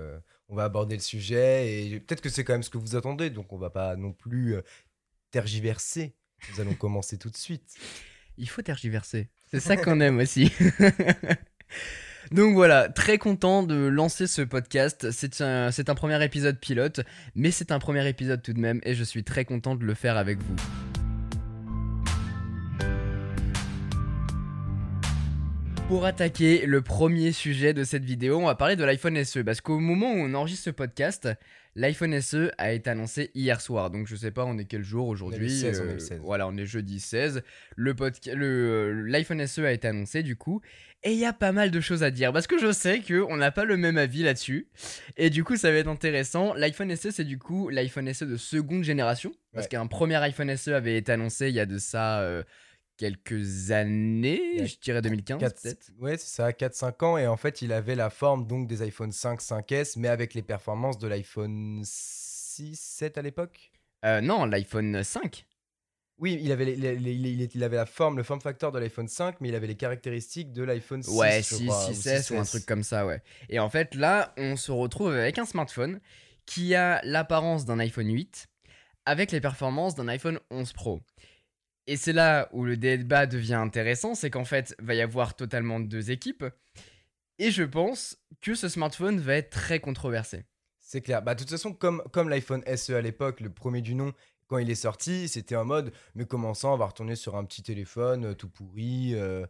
on 0.48 0.54
va 0.54 0.64
aborder 0.64 0.96
le 0.96 1.02
sujet 1.02 1.86
et 1.86 2.00
peut-être 2.00 2.20
que 2.20 2.28
c'est 2.28 2.44
quand 2.44 2.54
même 2.54 2.62
ce 2.62 2.70
que 2.70 2.78
vous 2.78 2.96
attendez, 2.96 3.30
donc 3.30 3.52
on 3.52 3.58
va 3.58 3.70
pas 3.70 3.96
non 3.96 4.12
plus 4.12 4.56
euh, 4.56 4.62
tergiverser. 5.30 6.14
Nous 6.52 6.60
allons 6.60 6.74
commencer 6.74 7.18
tout 7.18 7.30
de 7.30 7.36
suite. 7.36 7.74
Il 8.36 8.48
faut 8.48 8.62
tergiverser. 8.62 9.28
C'est 9.50 9.60
ça 9.60 9.76
qu'on 9.82 10.00
aime 10.00 10.18
aussi. 10.18 10.52
Donc 12.32 12.54
voilà, 12.54 12.88
très 12.88 13.18
content 13.18 13.62
de 13.62 13.86
lancer 13.86 14.26
ce 14.26 14.42
podcast. 14.42 15.10
C'est 15.12 15.40
un, 15.40 15.68
un 15.68 15.94
premier 15.94 16.22
épisode 16.24 16.58
pilote, 16.58 17.00
mais 17.34 17.50
c'est 17.52 17.70
un 17.70 17.78
premier 17.78 18.06
épisode 18.08 18.42
tout 18.42 18.52
de 18.52 18.58
même 18.58 18.80
et 18.82 18.94
je 18.94 19.04
suis 19.04 19.22
très 19.22 19.44
content 19.44 19.76
de 19.76 19.84
le 19.84 19.94
faire 19.94 20.16
avec 20.16 20.38
vous. 20.38 20.56
Pour 25.88 26.04
attaquer 26.04 26.66
le 26.66 26.82
premier 26.82 27.30
sujet 27.30 27.72
de 27.72 27.84
cette 27.84 28.04
vidéo, 28.04 28.38
on 28.38 28.46
va 28.46 28.56
parler 28.56 28.74
de 28.74 28.82
l'iPhone 28.82 29.22
SE. 29.24 29.38
Parce 29.38 29.60
qu'au 29.60 29.78
moment 29.78 30.12
où 30.12 30.16
on 30.16 30.34
enregistre 30.34 30.64
ce 30.64 30.70
podcast, 30.70 31.28
l'iPhone 31.76 32.20
SE 32.20 32.50
a 32.58 32.72
été 32.72 32.90
annoncé 32.90 33.30
hier 33.36 33.60
soir. 33.60 33.92
Donc 33.92 34.08
je 34.08 34.16
sais 34.16 34.32
pas, 34.32 34.44
on 34.44 34.58
est 34.58 34.64
quel 34.64 34.82
jour 34.82 35.06
aujourd'hui 35.06 35.64
euh, 35.64 35.96
Voilà, 36.24 36.48
on 36.48 36.56
est 36.56 36.66
jeudi 36.66 36.98
16. 36.98 37.42
Le 37.76 37.94
euh, 38.00 39.04
L'iPhone 39.06 39.46
SE 39.46 39.60
a 39.60 39.70
été 39.70 39.86
annoncé 39.86 40.24
du 40.24 40.34
coup. 40.34 40.60
Et 41.04 41.12
il 41.12 41.18
y 41.18 41.24
a 41.24 41.32
pas 41.32 41.52
mal 41.52 41.70
de 41.70 41.80
choses 41.80 42.02
à 42.02 42.10
dire. 42.10 42.32
Parce 42.32 42.48
que 42.48 42.58
je 42.58 42.72
sais 42.72 43.00
qu'on 43.00 43.36
n'a 43.36 43.52
pas 43.52 43.64
le 43.64 43.76
même 43.76 43.96
avis 43.96 44.24
là-dessus. 44.24 44.66
Et 45.16 45.30
du 45.30 45.44
coup, 45.44 45.54
ça 45.54 45.70
va 45.70 45.76
être 45.76 45.86
intéressant. 45.86 46.52
L'iPhone 46.54 46.96
SE, 46.96 47.12
c'est 47.12 47.24
du 47.24 47.38
coup 47.38 47.68
l'iPhone 47.68 48.12
SE 48.12 48.24
de 48.24 48.36
seconde 48.36 48.82
génération. 48.82 49.30
Parce 49.54 49.68
qu'un 49.68 49.86
premier 49.86 50.16
iPhone 50.16 50.54
SE 50.56 50.70
avait 50.70 50.96
été 50.96 51.12
annoncé 51.12 51.48
il 51.48 51.54
y 51.54 51.60
a 51.60 51.66
de 51.66 51.78
ça. 51.78 52.22
Euh, 52.22 52.42
quelques 52.96 53.70
années, 53.70 54.66
je 54.66 54.76
dirais 54.78 55.02
2015 55.02 55.40
peut-être. 55.40 55.90
Ouais, 55.98 56.16
c'est 56.16 56.28
ça, 56.28 56.50
4-5 56.50 57.04
ans. 57.04 57.18
Et 57.18 57.26
en 57.26 57.36
fait, 57.36 57.62
il 57.62 57.72
avait 57.72 57.94
la 57.94 58.10
forme 58.10 58.46
donc 58.46 58.66
des 58.66 58.82
iPhone 58.82 59.12
5, 59.12 59.40
5S, 59.40 59.94
mais 59.96 60.08
avec 60.08 60.34
les 60.34 60.42
performances 60.42 60.98
de 60.98 61.08
l'iPhone 61.08 61.82
6, 61.84 62.78
7 62.78 63.18
à 63.18 63.22
l'époque 63.22 63.70
euh, 64.04 64.20
Non, 64.20 64.44
l'iPhone 64.44 65.02
5. 65.02 65.46
Oui, 66.18 66.38
il 66.40 66.50
avait, 66.50 66.72
il, 66.72 67.62
avait 67.62 67.76
la 67.76 67.84
forme, 67.84 68.16
le 68.16 68.22
form 68.22 68.40
factor 68.40 68.72
de 68.72 68.78
l'iPhone 68.78 69.06
5, 69.06 69.36
mais 69.40 69.50
il 69.50 69.54
avait 69.54 69.66
les 69.66 69.74
caractéristiques 69.74 70.50
de 70.50 70.62
l'iPhone 70.62 71.02
6. 71.02 71.10
Ouais, 71.10 71.42
6, 71.42 71.68
6S 71.68 72.32
ou 72.32 72.38
un 72.38 72.44
truc 72.44 72.64
comme 72.64 72.82
ça, 72.82 73.04
ouais. 73.04 73.20
Et 73.50 73.58
en 73.58 73.68
fait, 73.68 73.94
là, 73.94 74.32
on 74.38 74.56
se 74.56 74.72
retrouve 74.72 75.12
avec 75.12 75.36
un 75.38 75.44
smartphone 75.44 76.00
qui 76.46 76.74
a 76.74 77.02
l'apparence 77.04 77.66
d'un 77.66 77.78
iPhone 77.80 78.10
8 78.10 78.48
avec 79.04 79.30
les 79.30 79.40
performances 79.40 79.94
d'un 79.94 80.08
iPhone 80.08 80.40
11 80.50 80.72
Pro. 80.72 81.00
Et 81.86 81.96
c'est 81.96 82.12
là 82.12 82.48
où 82.52 82.64
le 82.64 82.76
débat 82.76 83.26
devient 83.26 83.54
intéressant, 83.54 84.14
c'est 84.14 84.30
qu'en 84.30 84.44
fait, 84.44 84.74
va 84.80 84.94
y 84.94 85.00
avoir 85.00 85.36
totalement 85.36 85.78
deux 85.78 86.10
équipes. 86.10 86.44
Et 87.38 87.50
je 87.50 87.62
pense 87.62 88.18
que 88.40 88.54
ce 88.54 88.68
smartphone 88.68 89.20
va 89.20 89.34
être 89.34 89.50
très 89.50 89.78
controversé. 89.78 90.44
C'est 90.80 91.00
clair. 91.00 91.22
Bah, 91.22 91.34
de 91.34 91.40
toute 91.40 91.50
façon, 91.50 91.72
comme, 91.72 92.02
l'iPhone 92.28 92.62
SE 92.76 92.92
à 92.92 93.00
l'époque, 93.00 93.40
le 93.40 93.50
premier 93.50 93.82
du 93.82 93.94
nom, 93.94 94.12
quand 94.46 94.58
il 94.58 94.70
est 94.70 94.76
sorti, 94.76 95.28
c'était 95.28 95.56
en 95.56 95.64
mode, 95.64 95.92
mais 96.14 96.24
commençant, 96.24 96.74
on 96.74 96.76
va 96.76 96.86
retourner 96.86 97.16
sur 97.16 97.36
un 97.36 97.44
petit 97.44 97.62
téléphone 97.62 98.26
euh, 98.26 98.34
tout 98.34 98.48
pourri. 98.48 99.14
Euh, 99.14 99.44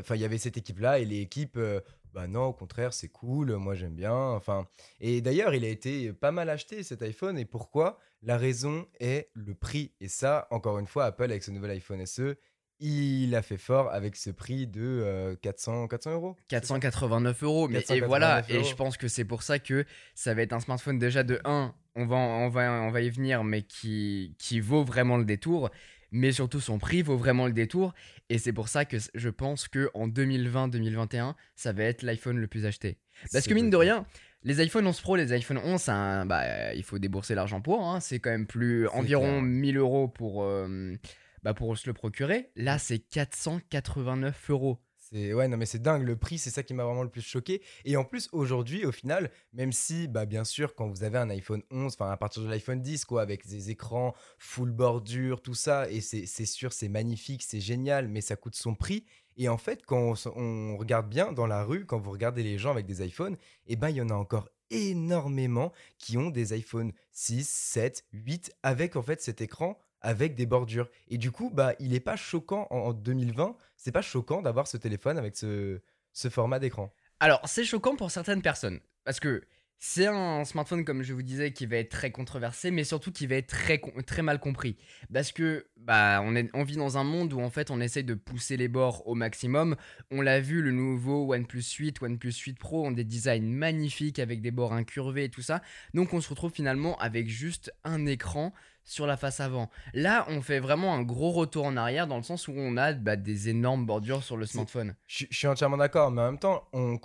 enfin, 0.00 0.14
il 0.14 0.20
y 0.20 0.24
avait 0.24 0.38
cette 0.38 0.58
équipe-là 0.58 0.98
et 0.98 1.06
les 1.06 1.20
équipes, 1.20 1.56
euh, 1.56 1.80
bah 2.14 2.28
non, 2.28 2.44
au 2.44 2.52
contraire, 2.52 2.94
c'est 2.94 3.08
cool, 3.08 3.56
moi 3.56 3.74
j'aime 3.74 3.94
bien. 3.94 4.14
Enfin, 4.14 4.68
et 5.00 5.20
d'ailleurs, 5.20 5.52
il 5.52 5.64
a 5.64 5.68
été 5.68 6.12
pas 6.12 6.30
mal 6.30 6.48
acheté 6.48 6.84
cet 6.84 7.02
iPhone. 7.02 7.36
Et 7.36 7.44
pourquoi? 7.44 7.98
La 8.22 8.38
raison 8.38 8.86
est 9.00 9.30
le 9.34 9.54
prix. 9.54 9.92
Et 10.00 10.08
ça, 10.08 10.46
encore 10.50 10.78
une 10.78 10.86
fois, 10.86 11.06
Apple 11.06 11.24
avec 11.24 11.42
ce 11.42 11.50
nouvel 11.50 11.72
iPhone 11.72 12.06
SE, 12.06 12.36
il 12.78 13.34
a 13.34 13.42
fait 13.42 13.58
fort 13.58 13.90
avec 13.92 14.14
ce 14.14 14.30
prix 14.30 14.68
de 14.68 15.36
400, 15.42 15.88
400 15.88 16.12
euros. 16.12 16.36
489 16.48 17.42
euros. 17.42 17.68
Mais 17.68 17.84
et 17.90 18.00
voilà, 18.00 18.44
et 18.48 18.62
je 18.62 18.74
pense 18.76 18.96
que 18.96 19.08
c'est 19.08 19.24
pour 19.24 19.42
ça 19.42 19.58
que 19.58 19.84
ça 20.14 20.34
va 20.34 20.42
être 20.42 20.52
un 20.52 20.60
smartphone 20.60 20.98
déjà 20.98 21.24
de 21.24 21.40
1, 21.44 21.74
on 21.96 22.06
va, 22.06 22.16
on 22.16 22.48
va, 22.48 22.82
on 22.82 22.90
va 22.90 23.00
y 23.00 23.10
venir, 23.10 23.42
mais 23.42 23.62
qui, 23.62 24.36
qui 24.38 24.60
vaut 24.60 24.84
vraiment 24.84 25.16
le 25.16 25.24
détour 25.24 25.70
mais 26.14 26.30
surtout 26.30 26.60
son 26.60 26.78
prix 26.78 27.02
vaut 27.02 27.16
vraiment 27.16 27.46
le 27.46 27.52
détour. 27.52 27.92
Et 28.30 28.38
c'est 28.38 28.52
pour 28.52 28.68
ça 28.68 28.84
que 28.84 28.96
je 29.14 29.28
pense 29.28 29.66
que 29.66 29.90
en 29.94 30.08
2020-2021, 30.08 31.34
ça 31.56 31.72
va 31.72 31.82
être 31.82 32.02
l'iPhone 32.02 32.38
le 32.38 32.46
plus 32.46 32.64
acheté. 32.64 32.98
Parce 33.32 33.46
que 33.46 33.52
mine 33.52 33.68
de 33.68 33.76
rien, 33.76 34.06
les 34.44 34.60
iPhone 34.60 34.86
11 34.86 35.00
Pro, 35.00 35.16
les 35.16 35.32
iPhone 35.32 35.58
11, 35.58 35.86
bah, 36.26 36.72
il 36.74 36.84
faut 36.84 37.00
débourser 37.00 37.34
l'argent 37.34 37.60
pour. 37.60 37.84
Hein. 37.84 37.98
C'est 37.98 38.20
quand 38.20 38.30
même 38.30 38.46
plus 38.46 38.86
environ 38.88 39.42
1000 39.42 39.76
euros 39.76 40.06
pour, 40.06 40.44
euh, 40.44 40.94
bah, 41.42 41.52
pour 41.52 41.76
se 41.76 41.88
le 41.88 41.94
procurer. 41.94 42.48
Là, 42.54 42.78
c'est 42.78 43.00
489 43.00 44.50
euros 44.50 44.78
ouais, 45.14 45.48
non, 45.48 45.56
mais 45.56 45.66
c'est 45.66 45.80
dingue. 45.80 46.02
Le 46.02 46.16
prix, 46.16 46.38
c'est 46.38 46.50
ça 46.50 46.62
qui 46.62 46.74
m'a 46.74 46.84
vraiment 46.84 47.02
le 47.02 47.08
plus 47.08 47.22
choqué. 47.22 47.62
Et 47.84 47.96
en 47.96 48.04
plus, 48.04 48.28
aujourd'hui, 48.32 48.84
au 48.84 48.92
final, 48.92 49.30
même 49.52 49.72
si, 49.72 50.08
bah, 50.08 50.26
bien 50.26 50.44
sûr, 50.44 50.74
quand 50.74 50.88
vous 50.88 51.04
avez 51.04 51.18
un 51.18 51.30
iPhone 51.30 51.62
11, 51.70 51.94
enfin, 51.94 52.10
à 52.10 52.16
partir 52.16 52.42
de 52.42 52.48
l'iPhone 52.48 52.82
10, 52.82 53.04
quoi, 53.04 53.22
avec 53.22 53.46
des 53.46 53.70
écrans 53.70 54.14
full 54.38 54.70
bordure, 54.70 55.40
tout 55.40 55.54
ça, 55.54 55.90
et 55.90 56.00
c'est 56.00 56.46
sûr, 56.46 56.72
c'est 56.72 56.88
magnifique, 56.88 57.42
c'est 57.42 57.60
génial, 57.60 58.08
mais 58.08 58.20
ça 58.20 58.36
coûte 58.36 58.56
son 58.56 58.74
prix. 58.74 59.04
Et 59.36 59.48
en 59.48 59.58
fait, 59.58 59.84
quand 59.84 60.14
on, 60.36 60.76
regarde 60.76 61.08
bien 61.08 61.32
dans 61.32 61.46
la 61.46 61.64
rue, 61.64 61.86
quand 61.86 61.98
vous 61.98 62.10
regardez 62.10 62.42
les 62.42 62.58
gens 62.58 62.70
avec 62.70 62.86
des 62.86 63.04
iPhones, 63.04 63.36
eh 63.66 63.76
ben, 63.76 63.90
il 63.90 63.96
y 63.96 64.00
en 64.00 64.10
a 64.10 64.14
encore 64.14 64.48
énormément 64.70 65.72
qui 65.98 66.16
ont 66.18 66.30
des 66.30 66.52
iPhone 66.52 66.92
6, 67.12 67.48
7, 67.48 68.04
8 68.12 68.52
avec 68.62 68.96
en 68.96 69.02
fait 69.02 69.20
cet 69.20 69.40
écran 69.40 69.78
avec 70.04 70.36
des 70.36 70.46
bordures. 70.46 70.88
Et 71.08 71.18
du 71.18 71.32
coup, 71.32 71.50
bah, 71.52 71.74
il 71.80 71.90
n'est 71.90 72.00
pas 72.00 72.14
choquant 72.14 72.68
en, 72.70 72.92
2020, 72.92 73.56
c'est 73.76 73.90
pas 73.90 74.02
choquant 74.02 74.42
d'avoir 74.42 74.68
ce 74.68 74.76
téléphone 74.76 75.18
avec 75.18 75.34
ce, 75.34 75.80
ce 76.12 76.28
format 76.28 76.60
d'écran. 76.60 76.92
Alors, 77.18 77.40
c'est 77.44 77.64
choquant 77.64 77.96
pour 77.96 78.10
certaines 78.10 78.42
personnes. 78.42 78.80
Parce 79.04 79.18
que 79.18 79.42
c'est 79.78 80.06
un 80.06 80.44
smartphone, 80.44 80.84
comme 80.84 81.02
je 81.02 81.12
vous 81.12 81.22
disais, 81.22 81.52
qui 81.52 81.66
va 81.66 81.76
être 81.76 81.90
très 81.90 82.10
controversé, 82.10 82.70
mais 82.70 82.84
surtout 82.84 83.12
qui 83.12 83.26
va 83.26 83.36
être 83.36 83.48
très, 83.48 83.80
très 84.06 84.22
mal 84.22 84.40
compris. 84.40 84.76
Parce 85.12 85.32
que 85.32 85.66
bah, 85.76 86.20
on, 86.22 86.36
est, 86.36 86.48
on 86.54 86.64
vit 86.64 86.76
dans 86.76 86.96
un 86.96 87.04
monde 87.04 87.32
où 87.32 87.40
en 87.40 87.50
fait 87.50 87.70
on 87.70 87.80
essaye 87.80 88.04
de 88.04 88.14
pousser 88.14 88.56
les 88.56 88.68
bords 88.68 89.06
au 89.06 89.14
maximum. 89.14 89.76
On 90.10 90.20
l'a 90.20 90.40
vu, 90.40 90.62
le 90.62 90.70
nouveau 90.70 91.34
OnePlus 91.34 91.64
8, 91.78 92.00
OnePlus 92.00 92.32
8 92.32 92.58
Pro 92.58 92.86
ont 92.86 92.92
des 92.92 93.04
designs 93.04 93.46
magnifiques 93.46 94.18
avec 94.18 94.40
des 94.40 94.50
bords 94.50 94.72
incurvés 94.72 95.24
et 95.24 95.30
tout 95.30 95.42
ça. 95.42 95.60
Donc 95.92 96.14
on 96.14 96.20
se 96.20 96.30
retrouve 96.30 96.52
finalement 96.52 96.96
avec 96.98 97.28
juste 97.28 97.70
un 97.84 98.06
écran 98.06 98.54
sur 98.84 99.06
la 99.06 99.16
face 99.16 99.40
avant. 99.40 99.70
Là, 99.94 100.26
on 100.28 100.42
fait 100.42 100.60
vraiment 100.60 100.94
un 100.94 101.02
gros 101.02 101.32
retour 101.32 101.64
en 101.64 101.76
arrière 101.76 102.06
dans 102.06 102.16
le 102.16 102.22
sens 102.22 102.48
où 102.48 102.52
on 102.54 102.76
a 102.76 102.92
bah, 102.92 103.16
des 103.16 103.48
énormes 103.48 103.86
bordures 103.86 104.22
sur 104.22 104.36
le 104.36 104.46
smartphone. 104.46 104.94
Je, 105.06 105.26
suis 105.30 105.46
entièrement 105.46 105.76
d'accord, 105.76 106.10
mais 106.10 106.22
en 106.22 106.26
même 106.26 106.38
temps, 106.38 106.68
on, 106.72 106.98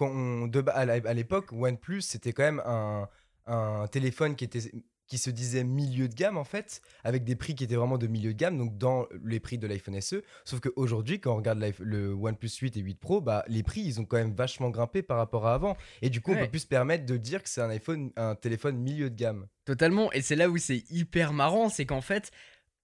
à 0.74 1.14
l'époque, 1.14 1.52
OnePlus, 1.54 2.02
c'était 2.02 2.34
quand 2.34 2.44
même 2.44 2.62
un, 2.66 3.08
un 3.48 3.88
téléphone 3.88 4.36
qui 4.36 4.46
était 4.46 4.72
qui 5.10 5.18
se 5.18 5.30
disait 5.30 5.64
milieu 5.64 6.08
de 6.08 6.14
gamme 6.14 6.38
en 6.38 6.44
fait, 6.44 6.82
avec 7.04 7.26
des 7.26 7.36
prix 7.36 7.56
qui 7.56 7.66
étaient 7.66 7.76
vraiment 7.76 7.98
de 7.98 8.08
milieu 8.08 8.34
de 8.34 8.38
gamme, 8.38 8.58
donc 8.58 8.78
dans 8.78 9.08
les 9.26 9.40
prix 9.40 9.58
de 9.58 9.68
l'iPhone 9.68 10.00
SE. 10.00 10.22
Sauf 10.46 10.62
qu'aujourd'hui, 10.62 11.20
quand 11.20 11.34
on 11.34 11.38
regarde 11.38 11.62
le 11.80 12.14
OnePlus 12.14 12.52
8 12.62 12.78
et 12.78 12.80
8 12.80 13.00
Pro, 13.00 13.20
bah, 13.20 13.44
les 13.48 13.64
prix 13.64 13.82
ils 13.82 14.00
ont 14.00 14.06
quand 14.06 14.18
même 14.18 14.34
vachement 14.34 14.70
grimpé 14.70 15.02
par 15.02 15.18
rapport 15.18 15.48
à 15.48 15.56
avant. 15.56 15.76
Et 16.02 16.10
du 16.10 16.22
coup, 16.22 16.32
on 16.32 16.38
peut 16.38 16.50
plus 16.50 16.60
se 16.60 16.68
permettre 16.68 17.06
de 17.06 17.18
dire 17.18 17.44
que 17.44 17.50
c'est 17.50 17.62
un 17.62 17.70
iPhone, 17.70 18.12
un 18.16 18.36
téléphone 18.36 18.78
milieu 18.78 19.10
de 19.10 19.16
gamme. 19.16 19.48
Totalement. 19.66 20.12
Et 20.14 20.22
c'est 20.22 20.36
là 20.36 20.50
où 20.50 20.58
c'est 20.58 20.84
hyper 20.90 21.34
marrant, 21.34 21.70
c'est 21.70 21.86
qu'en 21.86 22.02
fait, 22.02 22.32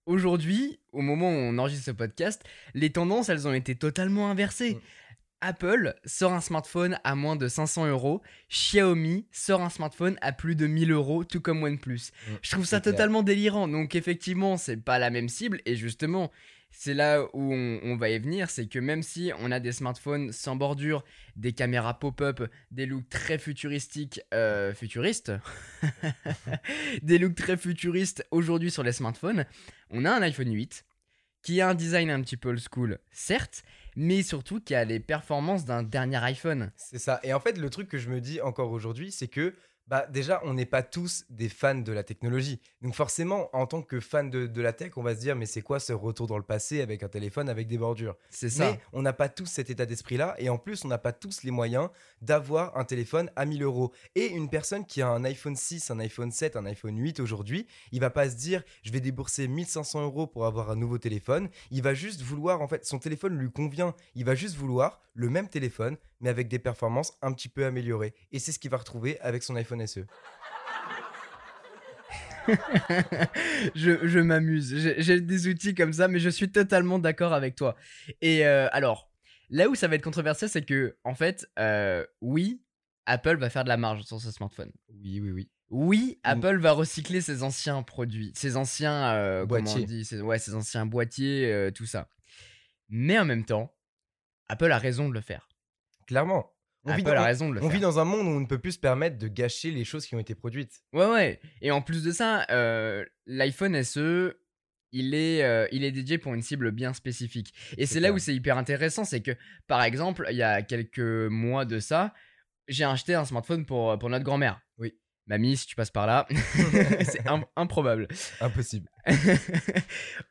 aujourd'hui, 0.05 0.79
au 0.91 1.01
moment 1.01 1.29
où 1.29 1.33
on 1.33 1.57
enregistre 1.57 1.85
ce 1.85 1.91
podcast, 1.91 2.43
les 2.73 2.91
tendances 2.91 3.29
elles 3.29 3.47
ont 3.47 3.53
été 3.53 3.75
totalement 3.75 4.29
inversées. 4.29 4.75
Mm. 4.75 4.79
Apple 5.41 5.95
sort 6.05 6.33
un 6.33 6.41
smartphone 6.41 6.97
à 7.03 7.15
moins 7.15 7.35
de 7.35 7.47
500 7.47 7.87
euros, 7.87 8.21
Xiaomi 8.49 9.27
sort 9.31 9.61
un 9.61 9.69
smartphone 9.69 10.17
à 10.21 10.31
plus 10.31 10.55
de 10.55 10.65
1000 10.67 10.91
euros, 10.91 11.23
tout 11.23 11.41
comme 11.41 11.63
OnePlus. 11.63 12.11
Mm, 12.27 12.31
Je 12.41 12.51
trouve 12.51 12.65
ça 12.65 12.79
clair. 12.81 12.93
totalement 12.93 13.23
délirant. 13.23 13.67
Donc 13.67 13.95
effectivement, 13.95 14.57
c'est 14.57 14.77
pas 14.77 14.97
la 14.99 15.09
même 15.09 15.29
cible. 15.29 15.61
Et 15.65 15.75
justement, 15.75 16.31
c'est 16.71 16.93
là 16.93 17.21
où 17.33 17.53
on, 17.53 17.79
on 17.83 17.95
va 17.95 18.09
y 18.09 18.19
venir, 18.19 18.49
c'est 18.49 18.67
que 18.67 18.79
même 18.79 19.01
si 19.03 19.31
on 19.39 19.51
a 19.51 19.59
des 19.59 19.71
smartphones 19.71 20.31
sans 20.31 20.55
bordure, 20.55 21.03
des 21.35 21.53
caméras 21.53 21.99
pop-up, 21.99 22.43
des 22.71 22.85
looks 22.85 23.07
très 23.09 23.37
futuristiques, 23.37 24.19
euh, 24.33 24.73
futuristes, 24.73 25.31
des 27.01 27.17
looks 27.17 27.35
très 27.35 27.57
futuristes 27.57 28.25
aujourd'hui 28.31 28.71
sur 28.71 28.83
les 28.83 28.91
smartphones, 28.91 29.45
on 29.89 30.05
a 30.05 30.11
un 30.11 30.21
iPhone 30.21 30.51
8 30.53 30.85
qui 31.43 31.61
a 31.61 31.69
un 31.69 31.75
design 31.75 32.09
un 32.09 32.21
petit 32.21 32.37
peu 32.37 32.49
old 32.49 32.59
school, 32.73 32.99
certes, 33.11 33.63
mais 33.95 34.23
surtout 34.23 34.59
qui 34.59 34.75
a 34.75 34.85
les 34.85 34.99
performances 34.99 35.65
d'un 35.65 35.83
dernier 35.83 36.23
iPhone. 36.23 36.71
C'est 36.75 36.99
ça. 36.99 37.19
Et 37.23 37.33
en 37.33 37.39
fait, 37.39 37.57
le 37.57 37.69
truc 37.69 37.87
que 37.87 37.97
je 37.97 38.09
me 38.09 38.21
dis 38.21 38.41
encore 38.41 38.71
aujourd'hui, 38.71 39.11
c'est 39.11 39.27
que 39.27 39.53
bah, 39.87 40.07
déjà, 40.09 40.41
on 40.43 40.55
n'est 40.55 40.65
pas 40.65 40.81
tous 40.81 41.25
des 41.29 41.47
fans 41.47 41.75
de 41.75 41.91
la 41.91 42.03
technologie. 42.03 42.59
Donc 42.81 42.95
forcément, 42.95 43.55
en 43.55 43.67
tant 43.67 43.83
que 43.83 43.99
fan 43.99 44.31
de, 44.31 44.47
de 44.47 44.61
la 44.61 44.73
tech, 44.73 44.93
on 44.95 45.03
va 45.03 45.13
se 45.13 45.19
dire, 45.19 45.35
mais 45.35 45.45
c'est 45.45 45.61
quoi 45.61 45.79
ce 45.79 45.93
retour 45.93 46.25
dans 46.25 46.37
le 46.37 46.43
passé 46.43 46.81
avec 46.81 47.03
un 47.03 47.07
téléphone 47.07 47.49
avec 47.49 47.67
des 47.67 47.77
bordures? 47.77 48.15
C'est 48.31 48.49
ça. 48.49 48.71
Mais 48.71 48.79
on 48.93 49.03
n'a 49.03 49.13
pas 49.13 49.29
tous 49.29 49.45
cet 49.45 49.69
état 49.69 49.85
d'esprit-là. 49.85 50.35
Et 50.39 50.49
en 50.49 50.57
plus, 50.57 50.85
on 50.85 50.87
n'a 50.87 50.97
pas 50.97 51.13
tous 51.13 51.43
les 51.43 51.51
moyens 51.51 51.89
d'avoir 52.25 52.75
un 52.77 52.83
téléphone 52.83 53.29
à 53.35 53.45
1000 53.45 53.63
euros. 53.63 53.93
Et 54.15 54.27
une 54.27 54.49
personne 54.49 54.85
qui 54.85 55.01
a 55.01 55.07
un 55.07 55.23
iPhone 55.23 55.55
6, 55.55 55.91
un 55.91 55.99
iPhone 55.99 56.31
7, 56.31 56.55
un 56.55 56.65
iPhone 56.65 56.97
8 56.97 57.19
aujourd'hui, 57.19 57.67
il 57.91 57.99
va 57.99 58.09
pas 58.09 58.29
se 58.29 58.35
dire, 58.35 58.63
je 58.83 58.91
vais 58.91 58.99
débourser 58.99 59.47
1500 59.47 60.03
euros 60.03 60.27
pour 60.27 60.45
avoir 60.45 60.69
un 60.69 60.75
nouveau 60.75 60.97
téléphone. 60.97 61.49
Il 61.71 61.81
va 61.81 61.93
juste 61.93 62.21
vouloir, 62.21 62.61
en 62.61 62.67
fait, 62.67 62.85
son 62.85 62.99
téléphone 62.99 63.37
lui 63.37 63.51
convient. 63.51 63.93
Il 64.15 64.25
va 64.25 64.35
juste 64.35 64.55
vouloir 64.55 65.01
le 65.13 65.29
même 65.29 65.47
téléphone, 65.47 65.97
mais 66.19 66.29
avec 66.29 66.47
des 66.47 66.59
performances 66.59 67.17
un 67.21 67.31
petit 67.31 67.49
peu 67.49 67.65
améliorées. 67.65 68.13
Et 68.31 68.39
c'est 68.39 68.51
ce 68.51 68.59
qu'il 68.59 68.71
va 68.71 68.77
retrouver 68.77 69.19
avec 69.21 69.43
son 69.43 69.55
iPhone. 69.55 69.85
SE. 69.85 70.01
je 73.75 74.07
je 74.07 74.19
m'amuse. 74.19 74.75
J'ai 74.77 75.01
j'ai 75.01 75.21
des 75.21 75.47
outils 75.47 75.73
comme 75.73 75.93
ça, 75.93 76.07
mais 76.07 76.19
je 76.19 76.29
suis 76.29 76.51
totalement 76.51 76.99
d'accord 76.99 77.33
avec 77.33 77.55
toi. 77.55 77.75
Et 78.21 78.45
euh, 78.45 78.67
alors, 78.71 79.09
là 79.49 79.67
où 79.69 79.75
ça 79.75 79.87
va 79.87 79.95
être 79.95 80.03
controversé, 80.03 80.47
c'est 80.47 80.63
que, 80.63 80.97
en 81.03 81.15
fait, 81.15 81.47
euh, 81.59 82.05
oui, 82.21 82.61
Apple 83.05 83.37
va 83.37 83.49
faire 83.49 83.63
de 83.63 83.69
la 83.69 83.77
marge 83.77 84.03
sur 84.03 84.19
ce 84.19 84.31
smartphone. 84.31 84.71
Oui, 84.89 85.19
oui, 85.19 85.31
oui. 85.31 85.49
Oui. 85.69 86.19
Apple 86.23 86.57
va 86.57 86.71
recycler 86.73 87.21
ses 87.21 87.43
anciens 87.43 87.81
produits, 87.83 88.31
ses 88.35 88.55
anciens 88.55 89.13
euh, 89.13 89.45
comment 89.45 89.59
on 89.59 89.63
Boîtiers. 89.63 89.85
dit, 89.85 90.05
ses, 90.05 90.21
ouais, 90.21 90.39
ses 90.39 90.53
anciens 90.55 90.85
boîtiers, 90.85 91.51
euh, 91.51 91.71
tout 91.71 91.85
ça. 91.85 92.07
Mais 92.89 93.17
en 93.17 93.25
même 93.25 93.45
temps, 93.45 93.75
Apple 94.47 94.71
a 94.71 94.77
raison 94.77 95.09
de 95.09 95.13
le 95.13 95.21
faire. 95.21 95.49
Clairement. 96.07 96.51
On 96.87 96.93
vit, 96.93 97.01
Apple 97.01 97.15
dans, 97.15 97.21
a 97.21 97.25
raison 97.25 97.49
de 97.49 97.55
le 97.55 97.59
on 97.61 97.63
faire. 97.63 97.71
vit 97.71 97.79
dans 97.79 97.97
un 97.97 98.03
monde 98.05 98.27
où 98.27 98.29
on 98.29 98.39
ne 98.41 98.45
peut 98.45 98.59
plus 98.59 98.73
se 98.73 98.79
permettre 98.79 99.17
de 99.17 99.27
gâcher 99.27 99.71
les 99.71 99.83
choses 99.83 100.05
qui 100.05 100.13
ont 100.13 100.19
été 100.19 100.35
produites. 100.35 100.83
Ouais, 100.93 101.07
ouais. 101.09 101.39
Et 101.61 101.71
en 101.71 101.81
plus 101.81 102.03
de 102.03 102.11
ça, 102.11 102.45
euh, 102.51 103.03
l'iPhone 103.25 103.81
SE, 103.83 104.37
il 104.97 105.13
est, 105.13 105.43
euh, 105.43 105.67
il 105.71 105.83
est 105.83 105.91
dédié 105.91 106.17
pour 106.17 106.33
une 106.33 106.41
cible 106.41 106.71
bien 106.71 106.93
spécifique. 106.93 107.53
Et 107.77 107.85
C'est 107.85 107.99
là 107.99 108.11
où 108.11 108.17
c'est 108.17 108.33
hyper 108.33 108.57
intéressant, 108.57 109.03
c'est 109.03 109.21
que, 109.21 109.31
par 109.67 109.83
exemple, 109.83 110.25
il 110.31 110.37
y 110.37 110.43
a 110.43 110.61
quelques 110.61 110.99
mois 111.29 111.65
de 111.65 111.79
ça, 111.79 112.13
j'ai 112.67 112.83
acheté 112.85 113.13
un 113.13 113.25
smartphone 113.25 113.65
pour, 113.65 113.97
pour 113.99 114.09
notre 114.09 114.23
grand-mère. 114.25 114.59
Oui. 114.77 114.93
Mamie, 115.27 115.57
si 115.57 115.65
tu 115.67 115.75
passes 115.75 115.91
par 115.91 116.05
là, 116.07 116.27
c'est 117.03 117.27
im- 117.27 117.45
improbable. 117.55 118.07
Impossible. 118.41 118.87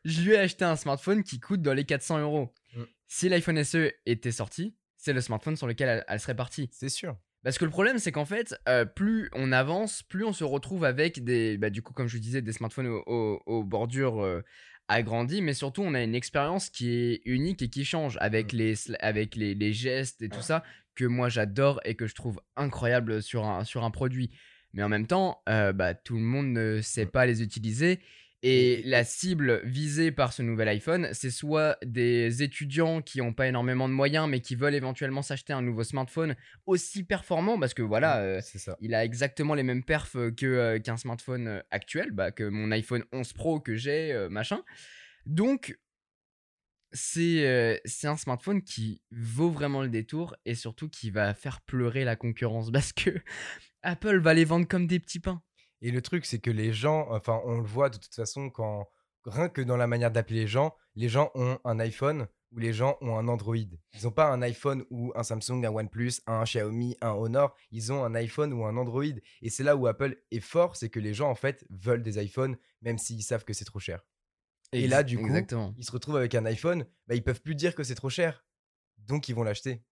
je 0.04 0.22
lui 0.22 0.32
ai 0.32 0.38
acheté 0.38 0.64
un 0.64 0.76
smartphone 0.76 1.22
qui 1.24 1.40
coûte 1.40 1.62
dans 1.62 1.74
les 1.74 1.84
400 1.84 2.18
euros. 2.20 2.52
Mm. 2.76 2.82
Si 3.06 3.28
l'iPhone 3.28 3.62
SE 3.64 3.92
était 4.06 4.32
sorti, 4.32 4.76
c'est 4.96 5.12
le 5.12 5.20
smartphone 5.20 5.56
sur 5.56 5.66
lequel 5.66 5.88
elle- 5.88 6.04
elle 6.08 6.20
serait 6.20 6.36
partie. 6.36 6.68
C'est 6.72 6.88
sûr. 6.88 7.16
Parce 7.44 7.58
que 7.58 7.64
le 7.64 7.70
problème, 7.70 7.98
c'est 7.98 8.10
qu'en 8.10 8.24
fait, 8.24 8.56
euh, 8.68 8.84
plus 8.86 9.28
on 9.34 9.52
avance, 9.52 10.02
plus 10.02 10.24
on 10.24 10.32
se 10.32 10.44
retrouve 10.44 10.84
avec 10.84 11.22
des, 11.22 11.58
bah, 11.58 11.70
du 11.70 11.82
coup, 11.82 11.92
comme 11.92 12.08
je 12.08 12.16
vous 12.16 12.22
disais, 12.22 12.40
des 12.42 12.52
smartphones 12.52 12.86
aux, 12.86 13.02
aux- 13.06 13.42
aux 13.46 13.62
bordures 13.62 14.22
euh, 14.24 14.42
agrandies, 14.88 15.42
mais 15.42 15.54
surtout, 15.54 15.82
on 15.82 15.94
a 15.94 16.02
une 16.02 16.14
expérience 16.14 16.70
qui 16.70 16.90
est 16.90 17.20
unique 17.26 17.60
et 17.62 17.68
qui 17.68 17.84
change 17.84 18.16
avec, 18.20 18.52
Mm. 18.52 18.56
les, 18.56 18.74
avec 19.00 19.36
les, 19.36 19.54
les 19.54 19.72
gestes 19.72 20.22
et 20.22 20.28
tout 20.30 20.40
ça 20.42 20.64
que 20.94 21.04
moi 21.04 21.28
j'adore 21.28 21.80
et 21.84 21.96
que 21.96 22.06
je 22.06 22.14
trouve 22.14 22.40
incroyable 22.56 23.22
sur 23.22 23.44
un, 23.44 23.64
sur 23.64 23.84
un 23.84 23.90
produit. 23.90 24.30
Mais 24.72 24.82
en 24.82 24.88
même 24.88 25.06
temps, 25.06 25.42
euh, 25.48 25.72
bah, 25.72 25.94
tout 25.94 26.14
le 26.14 26.22
monde 26.22 26.46
ne 26.48 26.80
sait 26.80 27.06
pas 27.06 27.26
les 27.26 27.42
utiliser. 27.42 28.00
Et 28.46 28.82
la 28.84 29.04
cible 29.04 29.62
visée 29.64 30.12
par 30.12 30.34
ce 30.34 30.42
nouvel 30.42 30.68
iPhone, 30.68 31.08
c'est 31.12 31.30
soit 31.30 31.78
des 31.82 32.42
étudiants 32.42 33.00
qui 33.00 33.20
n'ont 33.20 33.32
pas 33.32 33.48
énormément 33.48 33.88
de 33.88 33.94
moyens, 33.94 34.28
mais 34.28 34.40
qui 34.40 34.54
veulent 34.54 34.74
éventuellement 34.74 35.22
s'acheter 35.22 35.54
un 35.54 35.62
nouveau 35.62 35.82
smartphone 35.82 36.36
aussi 36.66 37.04
performant, 37.04 37.58
parce 37.58 37.72
que 37.72 37.80
voilà, 37.80 38.18
euh, 38.18 38.42
il 38.82 38.94
a 38.94 39.02
exactement 39.02 39.54
les 39.54 39.62
mêmes 39.62 39.82
perfs 39.82 40.18
que, 40.36 40.44
euh, 40.44 40.78
qu'un 40.78 40.98
smartphone 40.98 41.48
euh, 41.48 41.60
actuel, 41.70 42.10
bah, 42.10 42.32
que 42.32 42.44
mon 42.44 42.70
iPhone 42.70 43.02
11 43.14 43.32
Pro 43.32 43.60
que 43.60 43.76
j'ai, 43.76 44.12
euh, 44.12 44.28
machin. 44.28 44.62
Donc, 45.24 45.78
c'est 46.92 47.80
c'est 47.86 48.08
un 48.08 48.18
smartphone 48.18 48.62
qui 48.62 49.00
vaut 49.10 49.50
vraiment 49.50 49.80
le 49.80 49.88
détour 49.88 50.36
et 50.44 50.54
surtout 50.54 50.90
qui 50.90 51.10
va 51.10 51.32
faire 51.32 51.62
pleurer 51.62 52.04
la 52.04 52.14
concurrence 52.14 52.70
parce 52.72 52.92
que 52.92 53.10
Apple 53.82 54.18
va 54.18 54.34
les 54.34 54.44
vendre 54.44 54.68
comme 54.68 54.86
des 54.86 55.00
petits 55.00 55.18
pains. 55.18 55.42
Et 55.84 55.90
le 55.90 56.00
truc, 56.00 56.24
c'est 56.24 56.38
que 56.38 56.50
les 56.50 56.72
gens, 56.72 57.06
enfin, 57.10 57.42
on 57.44 57.58
le 57.58 57.66
voit 57.66 57.90
de 57.90 57.98
toute 57.98 58.14
façon 58.14 58.48
quand, 58.48 58.88
rien 59.26 59.50
que 59.50 59.60
dans 59.60 59.76
la 59.76 59.86
manière 59.86 60.10
d'appeler 60.10 60.40
les 60.40 60.46
gens, 60.46 60.74
les 60.94 61.10
gens 61.10 61.30
ont 61.34 61.58
un 61.62 61.78
iPhone 61.78 62.26
ou 62.52 62.58
les 62.58 62.72
gens 62.72 62.96
ont 63.02 63.18
un 63.18 63.28
Android. 63.28 63.54
Ils 63.54 64.04
n'ont 64.04 64.10
pas 64.10 64.30
un 64.30 64.40
iPhone 64.40 64.86
ou 64.88 65.12
un 65.14 65.22
Samsung, 65.22 65.62
un 65.62 65.74
OnePlus, 65.74 66.22
un 66.26 66.44
Xiaomi, 66.44 66.96
un 67.02 67.10
Honor. 67.10 67.54
Ils 67.70 67.92
ont 67.92 68.02
un 68.02 68.14
iPhone 68.14 68.54
ou 68.54 68.64
un 68.64 68.78
Android. 68.78 69.04
Et 69.42 69.50
c'est 69.50 69.62
là 69.62 69.76
où 69.76 69.86
Apple 69.86 70.16
est 70.30 70.40
fort, 70.40 70.74
c'est 70.74 70.88
que 70.88 71.00
les 71.00 71.12
gens, 71.12 71.28
en 71.28 71.34
fait, 71.34 71.66
veulent 71.68 72.02
des 72.02 72.18
iPhones, 72.18 72.56
même 72.80 72.96
s'ils 72.96 73.22
savent 73.22 73.44
que 73.44 73.52
c'est 73.52 73.66
trop 73.66 73.78
cher. 73.78 74.06
Et 74.72 74.88
là, 74.88 75.02
du 75.02 75.18
coup, 75.18 75.26
Exactement. 75.26 75.74
Ils 75.76 75.84
se 75.84 75.92
retrouvent 75.92 76.16
avec 76.16 76.34
un 76.34 76.46
iPhone, 76.46 76.86
bah, 77.08 77.14
ils 77.14 77.22
peuvent 77.22 77.42
plus 77.42 77.56
dire 77.56 77.74
que 77.74 77.84
c'est 77.84 77.94
trop 77.94 78.08
cher. 78.08 78.42
Donc, 78.96 79.28
ils 79.28 79.34
vont 79.34 79.42
l'acheter. 79.42 79.84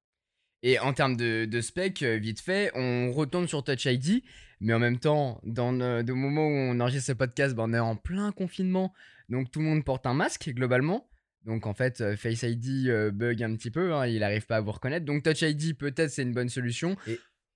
Et 0.62 0.78
en 0.78 0.92
termes 0.92 1.16
de, 1.16 1.44
de 1.44 1.60
spec, 1.60 2.02
euh, 2.02 2.16
vite 2.16 2.40
fait, 2.40 2.70
on 2.74 3.12
retourne 3.12 3.48
sur 3.48 3.64
Touch 3.64 3.84
ID, 3.86 4.22
mais 4.60 4.72
en 4.72 4.78
même 4.78 4.98
temps, 4.98 5.40
dans 5.44 5.72
le, 5.72 6.02
le 6.02 6.14
moment 6.14 6.46
où 6.46 6.50
on 6.52 6.78
enregistre 6.80 7.06
ce 7.08 7.12
podcast, 7.12 7.54
ben, 7.56 7.64
on 7.68 7.74
est 7.74 7.78
en 7.80 7.96
plein 7.96 8.30
confinement, 8.32 8.92
donc 9.28 9.50
tout 9.50 9.58
le 9.58 9.64
monde 9.66 9.84
porte 9.84 10.06
un 10.06 10.14
masque 10.14 10.50
globalement. 10.54 11.08
Donc 11.44 11.66
en 11.66 11.74
fait, 11.74 12.00
euh, 12.00 12.16
Face 12.16 12.42
ID 12.44 12.86
euh, 12.88 13.10
bug 13.10 13.42
un 13.42 13.56
petit 13.56 13.72
peu, 13.72 13.92
hein, 13.92 14.06
il 14.06 14.20
n'arrive 14.20 14.46
pas 14.46 14.58
à 14.58 14.60
vous 14.60 14.70
reconnaître. 14.70 15.04
Donc 15.04 15.24
Touch 15.24 15.42
ID, 15.42 15.76
peut-être 15.76 16.10
c'est 16.10 16.22
une 16.22 16.32
bonne 16.32 16.48
solution. 16.48 16.96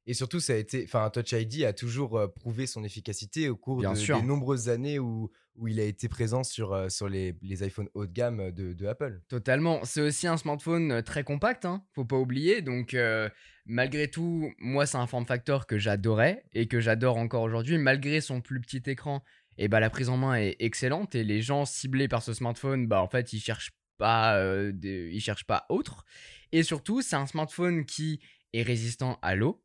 Et 0.08 0.14
surtout, 0.14 0.40
ça 0.40 0.54
a 0.54 0.56
été, 0.56 0.82
enfin, 0.84 1.08
Touch 1.10 1.30
ID 1.32 1.62
a 1.62 1.72
toujours 1.72 2.18
euh, 2.18 2.26
prouvé 2.26 2.66
son 2.66 2.82
efficacité 2.82 3.48
au 3.48 3.56
cours 3.56 3.78
Bien 3.78 3.92
de- 3.92 3.98
sûr. 3.98 4.20
des 4.20 4.26
nombreuses 4.26 4.68
années 4.68 4.98
où, 4.98 5.30
où 5.56 5.68
il 5.68 5.80
a 5.80 5.84
été 5.84 6.08
présent 6.08 6.44
sur, 6.44 6.72
euh, 6.72 6.88
sur 6.88 7.08
les, 7.08 7.34
les 7.42 7.66
iPhones 7.66 7.88
haut 7.94 8.06
de 8.06 8.12
gamme 8.12 8.50
de, 8.50 8.72
de 8.72 8.86
Apple. 8.86 9.20
Totalement. 9.28 9.84
C'est 9.84 10.00
aussi 10.00 10.26
un 10.26 10.36
smartphone 10.36 10.92
euh, 10.92 11.02
très 11.02 11.25
compact, 11.25 11.64
hein, 11.64 11.84
faut 11.94 12.04
pas 12.04 12.16
oublier. 12.16 12.62
Donc, 12.62 12.94
euh, 12.94 13.28
malgré 13.64 14.08
tout, 14.08 14.52
moi, 14.58 14.86
c'est 14.86 14.98
un 14.98 15.06
form 15.06 15.26
factor 15.26 15.66
que 15.66 15.78
j'adorais 15.78 16.44
et 16.52 16.68
que 16.68 16.80
j'adore 16.80 17.16
encore 17.16 17.42
aujourd'hui. 17.42 17.78
Malgré 17.78 18.20
son 18.20 18.40
plus 18.40 18.60
petit 18.60 18.82
écran, 18.86 19.22
et 19.58 19.68
bah, 19.68 19.80
la 19.80 19.90
prise 19.90 20.08
en 20.08 20.16
main 20.16 20.34
est 20.36 20.56
excellente 20.60 21.14
et 21.14 21.25
les 21.25 21.40
gens 21.42 21.64
ciblés 21.64 22.08
par 22.08 22.22
ce 22.22 22.34
smartphone, 22.34 22.86
bah, 22.86 23.00
en 23.00 23.08
fait, 23.08 23.32
ils 23.32 23.40
cherchent 23.40 23.72
pas, 23.98 24.38
des- 24.72 25.08
ils 25.10 25.20
cherchent 25.20 25.46
pas 25.46 25.64
autre. 25.70 26.04
Et 26.52 26.62
surtout, 26.62 27.00
c'est 27.00 27.16
un 27.16 27.26
smartphone 27.26 27.86
qui 27.86 28.20
est 28.52 28.62
résistant 28.62 29.18
à 29.22 29.34
l'eau, 29.34 29.62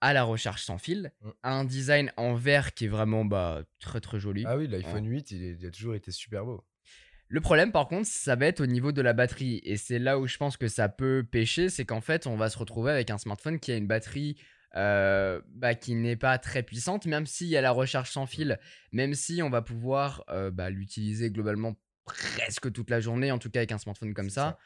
à 0.00 0.12
la 0.12 0.22
recharge 0.24 0.62
sans 0.62 0.78
fil, 0.78 1.12
Mm. 1.22 1.30
un 1.42 1.64
design 1.64 2.12
en 2.16 2.34
verre 2.34 2.74
qui 2.74 2.86
est 2.86 2.88
vraiment 2.88 3.24
bah, 3.24 3.62
très 3.80 4.00
très 4.00 4.18
joli. 4.18 4.44
Ah 4.46 4.56
oui, 4.56 4.66
l'iPhone 4.66 5.06
8, 5.06 5.30
il, 5.32 5.42
est- 5.44 5.56
il 5.60 5.66
a 5.66 5.70
toujours 5.70 5.94
été 5.94 6.10
super 6.10 6.44
beau. 6.44 6.64
Le 7.28 7.40
problème, 7.40 7.70
par 7.70 7.86
contre, 7.86 8.08
ça 8.08 8.34
va 8.34 8.46
être 8.46 8.60
au 8.60 8.66
niveau 8.66 8.90
de 8.90 9.00
la 9.02 9.12
batterie. 9.12 9.60
Et 9.62 9.76
c'est 9.76 10.00
là 10.00 10.18
où 10.18 10.26
je 10.26 10.36
pense 10.36 10.56
que 10.56 10.66
ça 10.66 10.88
peut 10.88 11.24
pêcher, 11.30 11.68
c'est 11.68 11.84
qu'en 11.84 12.00
fait, 12.00 12.26
on 12.26 12.36
va 12.36 12.50
se 12.50 12.58
retrouver 12.58 12.90
avec 12.90 13.08
un 13.10 13.18
smartphone 13.18 13.60
qui 13.60 13.70
a 13.70 13.76
une 13.76 13.86
batterie 13.86 14.36
euh, 14.76 15.40
bah, 15.48 15.74
qui 15.76 15.94
n'est 15.94 16.16
pas 16.16 16.38
très 16.38 16.62
puissante, 16.64 17.06
même 17.06 17.26
s'il 17.26 17.46
y 17.48 17.56
a 17.56 17.60
la 17.60 17.70
recharge 17.70 18.10
sans 18.10 18.26
fil, 18.26 18.58
même 18.92 19.14
si 19.14 19.42
on 19.42 19.50
va 19.50 19.62
pouvoir 19.62 20.24
euh, 20.30 20.50
bah, 20.50 20.70
l'utiliser 20.70 21.30
globalement 21.30 21.76
presque 22.04 22.72
toute 22.72 22.90
la 22.90 22.98
journée, 23.00 23.30
en 23.30 23.38
tout 23.38 23.50
cas 23.50 23.60
avec 23.60 23.72
un 23.72 23.78
smartphone 23.78 24.14
comme 24.14 24.30
ça. 24.30 24.58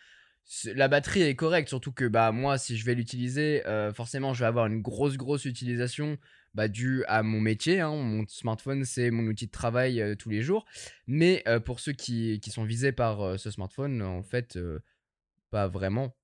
La 0.75 0.89
batterie 0.89 1.23
est 1.23 1.37
correcte, 1.37 1.69
surtout 1.69 1.93
que 1.93 2.05
bah, 2.07 2.31
moi, 2.31 2.59
si 2.59 2.77
je 2.77 2.85
vais 2.85 2.95
l'utiliser, 2.95 3.67
euh, 3.67 3.93
forcément, 3.93 4.35
je 4.35 4.41
vais 4.41 4.47
avoir 4.47 4.67
une 4.67 4.83
grosse, 4.83 5.17
grosse 5.17 5.47
utilisation 5.47 6.19
bah, 6.53 6.69
due 6.69 7.03
à 7.07 7.23
mon 7.23 7.41
métier. 7.41 7.81
hein. 7.81 7.97
Mon 7.97 8.27
smartphone, 8.29 8.85
c'est 8.85 9.11
mon 9.11 9.25
outil 9.27 9.47
de 9.47 9.51
travail 9.51 10.03
euh, 10.03 10.15
tous 10.15 10.29
les 10.29 10.43
jours. 10.43 10.67
Mais 11.07 11.43
euh, 11.49 11.61
pour 11.61 11.81
ceux 11.81 11.93
qui, 11.93 12.41
qui 12.41 12.51
sont 12.51 12.65
visés 12.65 12.93
par 12.93 13.39
ce 13.39 13.51
smartphone, 13.51 14.03
en 14.03 14.23
fait, 14.23 14.59
pas 15.51 15.67
vraiment. 15.67 16.15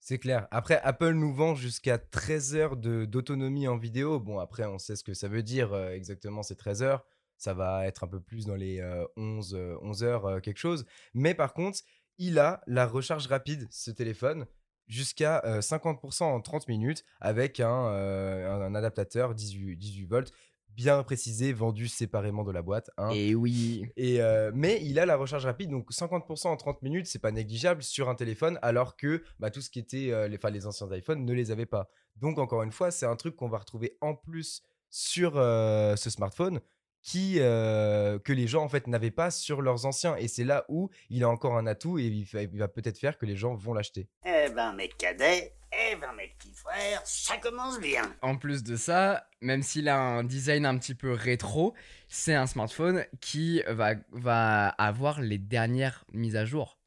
C'est 0.00 0.18
clair. 0.18 0.48
Après, 0.50 0.80
Apple 0.82 1.12
nous 1.12 1.32
vend 1.32 1.54
jusqu'à 1.54 1.98
13 1.98 2.56
heures 2.56 2.76
d'autonomie 2.76 3.68
en 3.68 3.76
vidéo. 3.76 4.18
Bon, 4.18 4.38
après, 4.38 4.64
on 4.64 4.78
sait 4.78 4.96
ce 4.96 5.04
que 5.04 5.14
ça 5.14 5.28
veut 5.28 5.42
dire 5.42 5.76
exactement 5.90 6.42
ces 6.42 6.56
13 6.56 6.82
heures. 6.82 7.04
Ça 7.40 7.54
va 7.54 7.86
être 7.86 8.04
un 8.04 8.06
peu 8.06 8.20
plus 8.20 8.44
dans 8.44 8.54
les 8.54 8.80
euh, 8.80 9.06
11, 9.16 9.54
euh, 9.54 9.74
11 9.80 10.02
heures, 10.04 10.42
quelque 10.42 10.58
chose. 10.58 10.84
Mais 11.14 11.34
par 11.34 11.54
contre, 11.54 11.78
il 12.20 12.38
a 12.38 12.60
la 12.68 12.86
recharge 12.86 13.26
rapide, 13.26 13.66
ce 13.70 13.90
téléphone. 13.90 14.46
jusqu'à 14.86 15.40
50% 15.60 16.24
en 16.24 16.40
30 16.40 16.66
minutes 16.68 17.04
avec 17.20 17.60
un, 17.60 17.68
un, 17.68 18.74
adaptateur 18.74 19.34
18, 19.34 19.76
18 19.76 20.04
volts 20.06 20.32
bien 20.68 21.02
précisé, 21.02 21.52
vendu 21.52 21.86
séparément 21.88 22.42
de 22.42 22.50
la 22.50 22.62
boîte. 22.62 22.90
Hein. 22.96 23.10
Et 23.10 23.34
oui. 23.34 23.86
Et 23.96 24.20
mais 24.52 24.80
il 24.82 24.98
a 24.98 25.06
la 25.06 25.16
recharge 25.16 25.46
rapide, 25.46 25.70
donc 25.70 25.90
50% 25.92 26.48
en 26.48 26.56
30 26.56 26.82
minutes, 26.82 27.06
c'est 27.06 27.20
pas 27.20 27.32
négligeable 27.32 27.82
sur 27.82 28.08
un 28.08 28.14
téléphone, 28.14 28.58
alors 28.62 28.96
que 28.96 29.22
bah, 29.38 29.50
tout 29.50 29.60
ce 29.60 29.70
qui 29.70 29.78
était 29.78 30.28
les, 30.28 30.38
les 30.50 30.66
anciens 30.66 30.88
iPhones 30.92 31.24
ne 31.24 31.32
les 31.32 31.50
avaient 31.50 31.66
pas. 31.66 31.88
Donc 32.16 32.38
encore 32.38 32.62
une 32.62 32.72
fois, 32.72 32.90
c'est 32.90 33.06
un 33.06 33.16
truc 33.16 33.36
qu'on 33.36 33.48
va 33.48 33.58
retrouver 33.58 33.96
en 34.00 34.14
plus 34.14 34.62
sur 34.90 35.34
ce 35.34 36.10
smartphone 36.10 36.60
qui 37.02 37.36
que 37.36 38.32
les 38.32 38.46
gens 38.46 38.62
en 38.62 38.68
fait 38.68 38.86
n'avaient 38.86 39.10
pas 39.10 39.30
sur 39.30 39.62
leurs 39.62 39.86
anciens 39.86 40.16
et 40.16 40.28
c'est 40.28 40.44
là 40.44 40.64
où 40.68 40.90
il 41.08 41.24
a 41.24 41.28
encore 41.28 41.56
un 41.56 41.66
atout 41.66 41.98
et 41.98 42.04
il 42.04 42.58
va, 42.58 42.68
peut-être 42.68 42.98
faire 42.98 43.18
que 43.18 43.26
les 43.26 43.36
gens 43.36 43.54
vont 43.54 43.74
l'acheter. 43.74 44.08
Eh 44.24 44.48
ben 44.54 44.72
mes 44.72 44.88
cadets, 44.88 45.54
eh 45.72 45.96
ben 45.96 46.12
mes 46.16 46.28
petits 46.28 46.54
frères, 46.54 47.00
ça 47.04 47.36
commence 47.38 47.80
bien. 47.80 48.02
En 48.22 48.36
plus 48.36 48.62
de 48.62 48.76
ça, 48.76 49.26
même 49.40 49.62
s'il 49.62 49.88
a 49.88 49.98
un 49.98 50.24
design 50.24 50.66
un 50.66 50.76
petit 50.78 50.94
peu 50.94 51.12
rétro, 51.12 51.74
c'est 52.08 52.34
un 52.34 52.46
smartphone 52.46 53.04
qui 53.20 53.62
va, 53.68 53.94
va 54.12 54.68
avoir 54.68 55.20
les 55.20 55.38
dernières 55.38 56.04
mises 56.12 56.36
à 56.36 56.44
jour. 56.44 56.80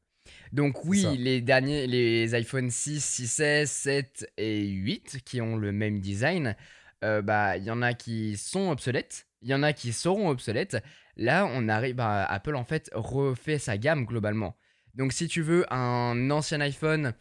Donc 0.52 0.84
oui, 0.84 1.04
les 1.18 1.40
derniers, 1.40 1.86
les 1.86 2.34
iPhone 2.34 2.70
6, 2.70 3.22
6S, 3.22 3.66
7 3.66 4.32
et 4.36 4.64
8 4.66 5.22
qui 5.24 5.40
ont 5.40 5.56
le 5.56 5.72
même 5.72 5.98
design, 6.00 6.56
euh, 7.02 7.22
bah 7.22 7.56
il 7.56 7.64
y 7.64 7.70
en 7.70 7.82
a 7.82 7.92
qui 7.92 8.36
sont 8.36 8.70
obsolètes, 8.70 9.26
il 9.44 9.50
y 9.50 9.54
en 9.54 9.62
a 9.62 9.72
qui 9.72 9.92
seront 9.92 10.28
obsolètes. 10.28 10.82
Là, 11.16 11.46
on 11.46 11.68
arrive 11.68 12.00
à 12.00 12.24
Apple 12.24 12.56
en 12.56 12.64
fait 12.64 12.90
refait 12.92 13.58
sa 13.58 13.78
gamme 13.78 14.06
globalement. 14.06 14.56
Donc 14.94 15.12
si 15.12 15.28
tu 15.28 15.42
veux 15.42 15.72
un 15.72 16.30
ancien 16.30 16.60
iPhone 16.60 17.12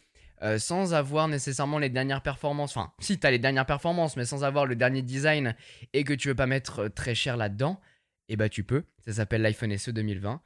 euh, 0.41 0.57
sans 0.57 0.93
avoir 0.93 1.27
nécessairement 1.27 1.79
les 1.79 1.89
dernières 1.89 2.21
performances, 2.21 2.75
enfin 2.75 2.93
si 2.99 3.19
tu 3.19 3.27
as 3.27 3.31
les 3.31 3.39
dernières 3.39 3.65
performances 3.65 4.15
mais 4.15 4.25
sans 4.25 4.43
avoir 4.43 4.65
le 4.65 4.75
dernier 4.75 5.01
design 5.01 5.55
et 5.91 6.03
que 6.03 6.13
tu 6.13 6.29
veux 6.29 6.35
pas 6.35 6.47
mettre 6.47 6.83
euh, 6.83 6.89
très 6.89 7.13
cher 7.13 7.37
là-dedans, 7.37 7.79
eh 8.29 8.37
bah 8.37 8.49
tu 8.49 8.63
peux. 8.63 8.83
Ça 9.05 9.13
s'appelle 9.13 9.41
l'iPhone 9.41 9.77
SE 9.77 9.91
2020. 9.91 10.41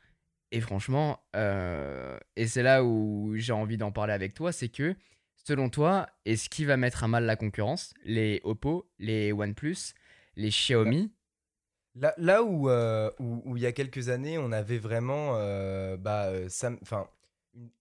Et 0.51 0.62
franchement, 0.62 1.19
euh, 1.36 2.17
et 2.36 2.48
c'est 2.48 2.63
là 2.63 2.84
où 2.84 3.34
j'ai 3.36 3.53
envie 3.53 3.77
d'en 3.77 3.91
parler 3.91 4.13
avec 4.13 4.34
toi, 4.34 4.51
c'est 4.51 4.69
que 4.69 4.96
selon 5.36 5.69
toi, 5.69 6.07
est-ce 6.25 6.50
qui 6.50 6.65
va 6.65 6.77
mettre 6.77 7.03
à 7.03 7.07
mal 7.07 7.25
la 7.25 7.36
concurrence? 7.36 7.93
Les 8.03 8.41
Oppo, 8.43 8.89
les 8.98 9.31
OnePlus, 9.31 9.93
les 10.38 10.50
Xiaomi? 10.50 11.12
Là, 12.00 12.42
euh, 12.42 13.10
où, 13.20 13.58
il 13.58 13.63
y 13.63 13.66
a 13.66 13.72
quelques 13.72 14.10
années, 14.10 14.38
on 14.38 14.51
avait 14.51 14.77
vraiment 14.77 15.32
euh, 15.36 15.98
bah, 15.98 16.32
enfin, 16.82 17.08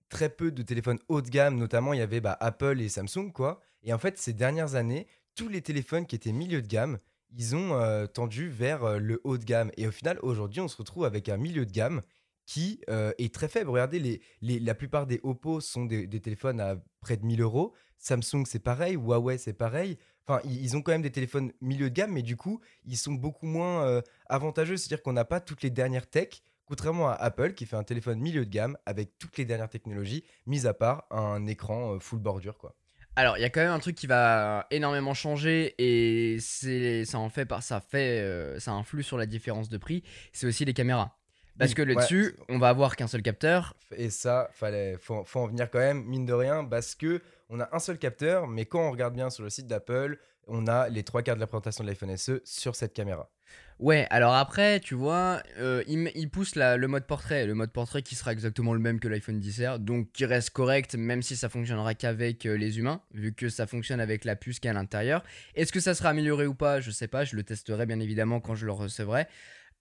très 0.09 0.29
peu 0.29 0.51
de 0.51 0.63
téléphones 0.63 0.99
haut 1.09 1.21
de 1.21 1.29
gamme, 1.29 1.57
notamment 1.57 1.93
il 1.93 1.99
y 1.99 2.03
avait 2.03 2.21
bah, 2.21 2.37
Apple 2.41 2.81
et 2.81 2.89
Samsung, 2.89 3.31
quoi. 3.33 3.61
Et 3.83 3.93
en 3.93 3.99
fait, 3.99 4.19
ces 4.19 4.33
dernières 4.33 4.75
années, 4.75 5.07
tous 5.35 5.49
les 5.49 5.61
téléphones 5.61 6.07
qui 6.07 6.17
étaient 6.17 6.33
milieu 6.33 6.63
de 6.63 6.67
gamme, 6.67 6.99
ils 7.37 7.55
ont 7.55 8.07
tendu 8.15 8.49
vers 8.49 8.99
le 8.99 9.21
haut 9.25 9.37
de 9.37 9.45
gamme. 9.45 9.71
Et 9.77 9.87
au 9.87 9.91
final, 9.91 10.19
aujourd'hui, 10.23 10.61
on 10.61 10.69
se 10.69 10.77
retrouve 10.77 11.05
avec 11.05 11.29
un 11.29 11.37
milieu 11.37 11.67
de 11.67 11.73
gamme 11.73 12.03
qui 12.47 12.81
euh, 12.89 13.13
est 13.19 13.35
très 13.35 13.49
faible. 13.49 13.71
Regardez, 13.71 14.21
la 14.41 14.75
plupart 14.75 15.07
des 15.07 15.21
Oppo 15.23 15.61
sont 15.61 15.85
des, 15.85 16.09
téléphones 16.21 16.61
à 16.61 16.77
près 17.01 17.17
de 17.17 17.27
1000 17.27 17.43
euros. 17.43 17.75
Samsung, 17.99 18.45
c'est 18.47 18.61
pareil. 18.61 18.95
Huawei, 18.95 19.37
c'est 19.37 19.53
pareil. 19.53 19.99
Enfin, 20.27 20.41
ils, 20.45 20.77
ont 20.77 20.83
quand 20.83 20.93
même 20.93 21.03
des 21.03 21.11
téléphones 21.11 21.53
milieu 21.61 21.91
de 21.91 21.95
gamme, 21.95 22.13
mais 22.13 22.23
du 22.23 22.37
coup, 22.37 22.61
ils 22.85 22.97
sont 22.97 23.13
beaucoup 23.13 23.47
moins 23.47 23.85
euh, 23.85 24.01
avantageux. 24.29 24.77
C'est-à-dire 24.77 25.03
qu'on 25.03 25.13
n'a 25.13 25.25
pas 25.25 25.41
toutes 25.41 25.63
les 25.63 25.71
dernières 25.71 26.09
techs, 26.09 26.43
contrairement 26.67 27.09
à 27.09 27.15
Apple, 27.15 27.55
qui 27.55 27.67
fait 27.67 27.77
un 27.77 27.85
téléphone 27.85 28.21
milieu 28.21 28.45
de 28.45 28.51
gamme 28.51 28.79
avec 28.87 29.19
toutes 29.19 29.39
les 29.39 29.45
dernières 29.45 29.69
technologies, 29.69 30.25
mis 30.47 30.67
à 30.67 30.75
part 30.75 31.07
un 31.11 31.47
écran 31.47 31.95
euh, 31.95 31.99
full 31.99 32.21
bordure, 32.21 32.59
quoi. 32.59 32.75
Alors, 33.19 33.39
il 33.39 33.41
y 33.41 33.45
a 33.45 33.51
quand 33.51 33.63
même 33.63 33.71
un 33.71 33.79
truc 33.79 33.97
qui 33.97 34.07
va 34.07 34.67
énormément 34.71 35.15
changer 35.15 35.75
et 35.79 36.37
c'est 36.39 37.07
ça 37.07 37.19
en 37.19 37.31
fait 37.31 37.51
ça 37.63 37.81
fait 37.81 38.55
ça 38.59 38.73
influe 38.73 39.03
sur 39.03 39.17
la 39.17 39.25
différence 39.25 39.71
de 39.71 39.79
prix, 39.79 40.03
c'est 40.35 40.47
aussi 40.47 40.67
les 40.67 40.75
caméras. 40.75 41.17
Parce 41.59 41.75
que 41.75 41.83
le 41.83 41.95
dessus, 41.95 42.37
on 42.49 42.59
va 42.59 42.69
avoir 42.69 42.97
qu'un 42.97 43.07
seul 43.07 43.23
capteur. 43.23 43.75
Et 43.97 44.11
ça, 44.11 44.49
fallait, 44.53 44.97
faut, 44.99 45.25
faut 45.25 45.41
en 45.41 45.47
venir 45.47 45.71
quand 45.71 45.79
même, 45.79 46.05
mine 46.05 46.27
de 46.27 46.33
rien, 46.33 46.65
parce 46.65 46.95
que 46.95 47.23
on 47.49 47.61
a 47.61 47.69
un 47.73 47.79
seul 47.79 47.99
capteur, 47.99 48.47
mais 48.47 48.67
quand 48.67 48.81
on 48.81 48.91
regarde 48.91 49.15
bien 49.15 49.31
sur 49.31 49.45
le 49.45 49.51
site 49.51 49.67
d'Apple, 49.67 50.19
on 50.49 50.67
a 50.67 50.89
les 50.89 51.03
trois 51.03 51.23
quarts 51.23 51.37
de 51.37 51.41
la 51.41 51.47
présentation 51.47 51.85
de 51.85 51.89
l'iPhone 51.89 52.17
SE 52.17 52.41
sur 52.45 52.77
cette 52.77 52.93
caméra. 52.93 53.31
Ouais, 53.79 54.07
alors 54.11 54.35
après, 54.35 54.81
tu 54.81 54.95
vois, 54.95 55.43
euh, 55.59 55.85
il, 55.87 56.31
pousse 56.31 56.57
le 56.57 56.87
mode 56.87 57.07
portrait, 57.07 57.47
le 57.47 57.55
mode 57.55 57.73
portrait 57.73 58.03
qui 58.03 58.15
sera 58.15 58.33
exactement 58.33 58.73
le 58.73 58.81
même 58.81 58.99
que 58.99 59.07
l'iPhone 59.07 59.39
10R, 59.39 59.79
donc 59.79 60.11
qui 60.13 60.25
reste 60.25 60.51
correct, 60.51 60.95
même 60.95 61.21
si 61.21 61.37
ça 61.37 61.49
fonctionnera 61.49 61.95
qu'avec 61.95 62.47
euh, 62.47 62.57
les 62.57 62.79
humains, 62.79 63.03
vu 63.13 63.35
que 63.35 63.51
ça 63.51 63.67
fonctionne 63.67 64.01
avec 64.01 64.25
la 64.25 64.35
puce 64.35 64.61
qui 64.61 64.69
est 64.69 64.71
à 64.71 64.75
l'intérieur. 64.75 65.23
Est-ce 65.55 65.73
que 65.73 65.81
ça 65.81 65.95
sera 65.95 66.09
amélioré 66.09 66.47
ou 66.47 66.55
pas? 66.55 66.81
Je 66.81 66.91
sais 66.91 67.07
pas, 67.07 67.25
je 67.25 67.37
le 67.37 67.43
testerai 67.43 67.85
bien 67.85 68.01
évidemment 68.01 68.41
quand 68.41 68.55
je 68.55 68.65
le 68.65 68.73
recevrai. 68.73 69.27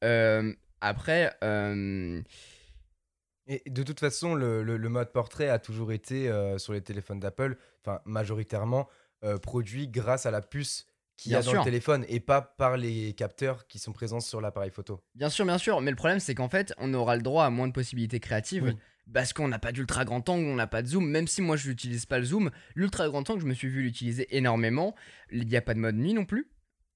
Euh, 0.04 0.54
après. 0.82 1.36
Euh, 1.44 2.22
et 3.48 3.62
de 3.70 3.84
toute 3.84 4.00
façon, 4.00 4.34
le, 4.34 4.78
mode 4.90 5.12
portrait 5.12 5.50
a 5.50 5.60
toujours 5.60 5.92
été 5.92 6.30
euh, 6.30 6.58
sur 6.58 6.74
les 6.74 6.82
téléphones 6.82 7.20
d'Apple, 7.20 7.58
enfin 7.82 8.00
majoritairement 8.06 8.88
euh, 9.24 9.38
produit 9.38 9.88
grâce 9.88 10.26
à 10.26 10.32
la 10.32 10.42
puce 10.42 10.88
qu'il 11.18 11.32
y 11.32 11.36
a 11.36 11.42
dans 11.42 11.54
le 11.54 11.64
téléphone 11.64 12.06
et 12.10 12.20
pas 12.20 12.42
par 12.42 12.76
les 12.76 13.14
capteurs 13.14 13.68
qui 13.68 13.80
sont 13.80 13.94
présents 13.94 14.20
sur 14.20 14.42
l'appareil 14.42 14.72
photo. 14.72 15.02
Bien 15.14 15.30
sûr, 15.30 15.46
bien 15.46 15.58
sûr, 15.58 15.80
mais 15.80 15.92
le 15.92 15.96
problème 15.96 16.20
c'est 16.20 16.36
qu'en 16.36 16.50
fait, 16.50 16.74
on 16.78 16.94
aura 16.94 17.16
le 17.16 17.22
droit 17.22 17.46
à 17.46 17.50
moins 17.50 17.68
de 17.68 17.74
possibilités 17.74 18.20
créatives. 18.20 18.76
Parce 19.14 19.34
qu'on 19.34 19.48
n'a 19.48 19.60
pas 19.60 19.72
d'ultra 19.72 20.04
grand 20.04 20.28
angle, 20.30 20.48
on 20.48 20.56
n'a 20.56 20.66
pas 20.66 20.82
de 20.82 20.88
zoom, 20.88 21.08
même 21.08 21.28
si 21.28 21.44
moi 21.44 21.58
je 21.58 21.70
n'utilise 21.70 22.08
pas 22.08 22.18
le 22.18 22.26
zoom, 22.26 22.50
l'ultra 22.74 23.08
grand 23.08 23.30
angle 23.30 23.40
je 23.42 23.46
me 23.46 23.54
suis 23.54 23.68
vu 23.68 23.84
l'utiliser 23.84 24.36
énormément, 24.36 24.96
il 25.32 25.48
n'y 25.48 25.56
a 25.56 25.62
pas 25.62 25.76
de 25.76 25.80
mode 25.80 25.96
nuit 25.96 26.16
non 26.16 26.26
plus, 26.26 26.50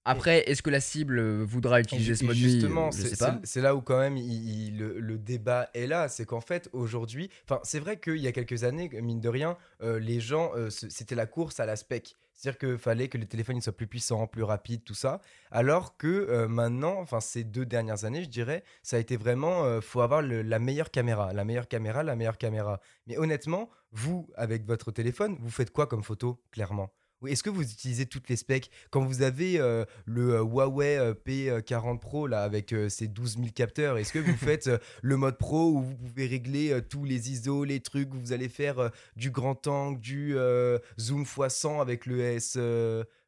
après, 0.05 0.49
est-ce 0.49 0.61
que 0.61 0.69
la 0.69 0.79
cible 0.79 1.43
voudra 1.43 1.79
utiliser 1.79 2.15
ce 2.15 2.25
mode 2.25 2.35
Justement, 2.35 2.89
c'est 2.91 3.61
là 3.61 3.75
où 3.75 3.81
quand 3.81 3.99
même 3.99 4.15
le, 4.15 5.17
débat 5.17 5.69
est 5.73 5.87
là. 5.87 6.07
C'est 6.07 6.25
qu'en 6.25 6.41
fait, 6.41 6.69
aujourd'hui, 6.73 7.29
c'est 7.63 7.79
vrai 7.79 7.99
qu'il 7.99 8.17
y 8.17 8.27
a 8.27 8.31
quelques 8.31 8.63
années, 8.63 8.89
mine 9.01 9.19
de 9.19 9.29
rien, 9.29 9.57
euh, 9.81 9.99
les 9.99 10.19
gens, 10.19 10.51
euh, 10.55 10.69
c'était 10.69 11.15
la 11.15 11.25
course 11.25 11.59
à 11.59 11.65
la 11.65 11.75
spec. 11.75 12.15
C'est-à-dire 12.33 12.57
qu'il 12.57 12.77
fallait 12.77 13.09
que 13.09 13.17
les 13.17 13.25
téléphones 13.25 13.59
soient 13.59 13.75
plus 13.75 13.87
puissants, 13.87 14.25
plus 14.25 14.43
rapides, 14.43 14.83
tout 14.85 14.93
ça. 14.93 15.19
Alors 15.51 15.97
que 15.97 16.07
euh, 16.07 16.47
maintenant, 16.47 16.97
enfin 16.99 17.19
ces 17.19 17.43
deux 17.43 17.65
dernières 17.65 18.05
années, 18.05 18.23
je 18.23 18.29
dirais, 18.29 18.63
ça 18.81 18.95
a 18.95 18.99
été 18.99 19.17
vraiment, 19.17 19.81
faut 19.81 19.99
avoir 19.99 20.21
la 20.21 20.59
meilleure 20.59 20.89
caméra, 20.89 21.33
la 21.33 21.43
meilleure 21.43 21.67
caméra, 21.67 22.01
la 22.01 22.15
meilleure 22.15 22.37
caméra. 22.37 22.79
Mais 23.07 23.17
honnêtement, 23.17 23.69
vous, 23.91 24.29
avec 24.35 24.65
votre 24.65 24.91
téléphone, 24.91 25.35
vous 25.39 25.49
faites 25.49 25.71
quoi 25.71 25.85
comme 25.87 26.03
photo, 26.03 26.41
clairement? 26.51 26.89
Est-ce 27.27 27.43
que 27.43 27.49
vous 27.49 27.63
utilisez 27.63 28.05
toutes 28.05 28.29
les 28.29 28.35
specs? 28.35 28.71
Quand 28.91 29.03
vous 29.03 29.21
avez 29.21 29.59
euh, 29.59 29.85
le 30.05 30.35
euh, 30.35 30.43
Huawei 30.43 30.97
euh, 30.97 31.13
P40 31.13 31.99
Pro 31.99 32.27
là, 32.27 32.43
avec 32.43 32.73
ses 32.89 33.07
12 33.07 33.35
000 33.35 33.47
capteurs, 33.53 33.97
est-ce 33.97 34.13
que 34.13 34.19
vous 34.19 34.37
faites 34.37 34.69
le 35.01 35.17
mode 35.17 35.37
pro 35.37 35.71
où 35.71 35.81
vous 35.81 35.95
pouvez 35.95 36.27
régler 36.27 36.79
tous 36.89 37.03
les 37.03 37.31
ISO, 37.31 37.63
les 37.63 37.79
trucs, 37.79 38.13
vous 38.13 38.31
allez 38.31 38.49
faire 38.49 38.91
du 39.15 39.31
grand 39.31 39.67
angle, 39.67 39.99
du 39.99 40.35
zoom 40.99 41.23
x100 41.23 41.81
avec 41.81 42.05
le 42.05 42.21
S 42.21 42.57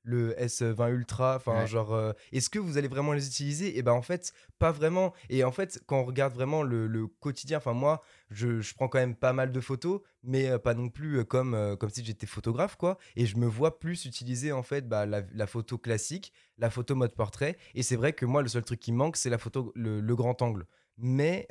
le 0.04 0.34
S20 0.34 0.92
Ultra 0.92 1.36
Enfin, 1.36 1.66
genre, 1.66 1.94
euh, 1.94 2.14
est-ce 2.32 2.50
que 2.50 2.60
vous 2.60 2.78
allez 2.78 2.88
vraiment 2.88 3.14
les 3.14 3.28
utiliser? 3.28 3.68
Et 3.68 3.80
eh 3.80 3.82
ben 3.82 3.94
en 3.94 4.02
fait, 4.02 4.34
pas 4.60 4.72
vraiment. 4.72 5.14
Et 5.30 5.44
en 5.44 5.52
fait, 5.52 5.82
quand 5.86 6.00
on 6.00 6.06
regarde 6.06 6.34
vraiment 6.34 6.64
le, 6.64 7.08
quotidien, 7.20 7.58
enfin 7.58 7.74
moi, 7.74 8.02
je, 8.30 8.62
je, 8.62 8.74
prends 8.74 8.88
quand 8.88 9.00
même 9.00 9.16
pas 9.16 9.34
mal 9.34 9.52
de 9.52 9.60
photos, 9.60 10.02
mais 10.24 10.50
euh, 10.50 10.58
pas 10.58 10.74
non 10.74 10.90
plus 10.90 11.20
euh, 11.20 11.24
comme, 11.24 11.78
comme 11.80 11.90
si 11.90 12.04
j'étais 12.04 12.28
photographe, 12.28 12.76
quoi. 12.76 12.98
Et 13.16 13.26
je 13.26 13.38
me 13.38 13.46
vois 13.46 13.80
plus 13.80 14.06
utiliser 14.06 14.52
en 14.52 14.64
fait 14.64 14.88
bah, 14.88 15.06
la, 15.06 15.48
photo 15.48 15.78
classique, 15.78 16.34
la 16.58 16.70
photo 16.70 16.96
mode 16.96 17.16
portrait. 17.16 17.58
Et 17.76 17.84
c'est 17.84 17.96
vrai 17.96 18.14
que 18.14 18.26
moi, 18.26 18.42
le 18.42 18.48
seul 18.48 18.64
truc 18.64 18.80
qui 18.80 18.92
manque, 18.92 19.18
c'est 19.18 19.30
la 19.30 19.38
photo, 19.38 19.72
le, 19.76 20.16
grand 20.16 20.42
angle. 20.42 20.66
Mais 20.98 21.48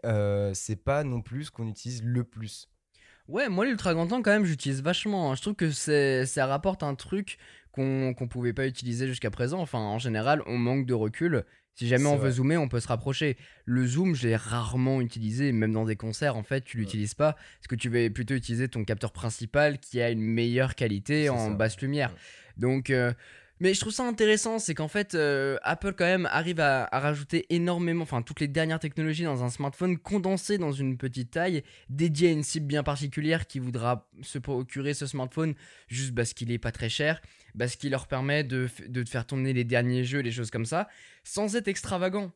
c'est 0.55 0.83
pas 0.83 1.05
non 1.05 1.23
plus 1.23 1.45
ce 1.47 1.51
qu'on 1.51 1.67
utilise 1.67 2.03
le 2.05 2.25
plus. 2.25 2.69
Ouais, 3.31 3.49
moi 3.49 3.65
l'ultra 3.65 3.95
grand 3.95 4.11
angle 4.13 4.25
quand 4.25 4.33
même 4.33 4.45
j'utilise 4.45 4.83
vachement. 4.83 5.31
Hein. 5.31 5.37
Je 5.37 5.43
trouve 5.43 5.55
que 5.55 5.71
ça 5.71 6.47
rapporte 6.47 6.83
un 6.83 6.97
truc 6.97 7.39
qu'on 7.73 8.15
ne 8.19 8.27
pouvait 8.27 8.53
pas 8.53 8.67
utiliser 8.67 9.07
jusqu'à 9.07 9.31
présent. 9.31 9.61
Enfin, 9.61 9.79
en 9.79 9.99
général, 9.99 10.43
on 10.47 10.59
manque 10.59 10.87
de 10.87 10.95
recul. 10.95 11.45
Si 11.75 11.89
jamais 11.89 12.07
on 12.07 12.17
veut 12.17 12.33
zoomer, 12.33 12.59
on 12.59 12.69
peut 12.69 12.81
se 12.81 12.89
rapprocher. 12.89 13.37
Le 13.65 13.87
zoom, 13.87 14.15
j'ai 14.15 14.37
rarement 14.37 15.01
utilisé, 15.01 15.53
même 15.53 15.73
dans 15.73 15.85
des 15.85 15.97
concerts, 15.97 16.37
en 16.37 16.43
fait, 16.43 16.63
tu 16.63 16.77
l'utilises 16.77 17.15
pas. 17.15 17.33
Parce 17.33 17.69
que 17.69 17.75
tu 17.75 17.89
vas 17.89 18.11
plutôt 18.11 18.35
utiliser 18.35 18.69
ton 18.69 18.85
capteur 18.85 19.13
principal 19.13 19.79
qui 19.79 20.01
a 20.03 20.11
une 20.11 20.21
meilleure 20.21 20.75
qualité 20.75 21.31
en 21.31 21.51
basse 21.53 21.81
lumière. 21.81 22.15
Donc, 22.57 22.91
euh, 22.91 23.13
mais 23.61 23.75
je 23.75 23.81
trouve 23.81 23.93
ça 23.93 24.07
intéressant, 24.07 24.59
c'est 24.59 24.75
qu'en 24.75 24.89
fait, 24.89 25.15
euh, 25.15 25.59
Apple 25.63 25.93
quand 25.93 26.07
même 26.07 26.27
arrive 26.27 26.61
à, 26.61 26.89
rajouter 26.93 27.45
énormément, 27.51 28.03
enfin 28.03 28.23
toutes 28.23 28.41
les 28.41 28.49
dernières 28.49 28.81
technologies 28.81 29.25
dans 29.25 29.45
un 29.45 29.51
smartphone 29.51 29.99
condensé 29.99 30.57
dans 30.57 30.73
une 30.73 30.97
petite 30.97 31.31
taille, 31.31 31.63
dédié 31.91 32.31
à 32.31 32.33
une 32.33 32.43
cible 32.43 32.67
bien 32.67 32.83
particulière 32.83 33.47
qui 33.47 33.59
voudra 33.59 34.09
se 34.23 34.39
procurer 34.39 34.95
ce 34.95 35.07
smartphone 35.07 35.55
juste 35.89 36.15
parce 36.15 36.33
qu'il 36.33 36.51
est 36.51 36.59
pas 36.59 36.73
très 36.73 36.89
cher, 36.89 37.21
parce 37.59 37.77
qu'il 37.77 37.91
leur 37.91 38.07
permet 38.07 38.45
de, 38.45 38.67
faire 39.07 39.27
tourner 39.27 39.53
les 39.53 39.65
derniers 39.65 40.05
jeux, 40.05 40.21
les 40.21 40.33
choses 40.33 40.51
comme 40.51 40.67
ça, 40.67 40.89
sans 41.23 41.55
être 41.55 41.69
extravagant. 41.69 42.33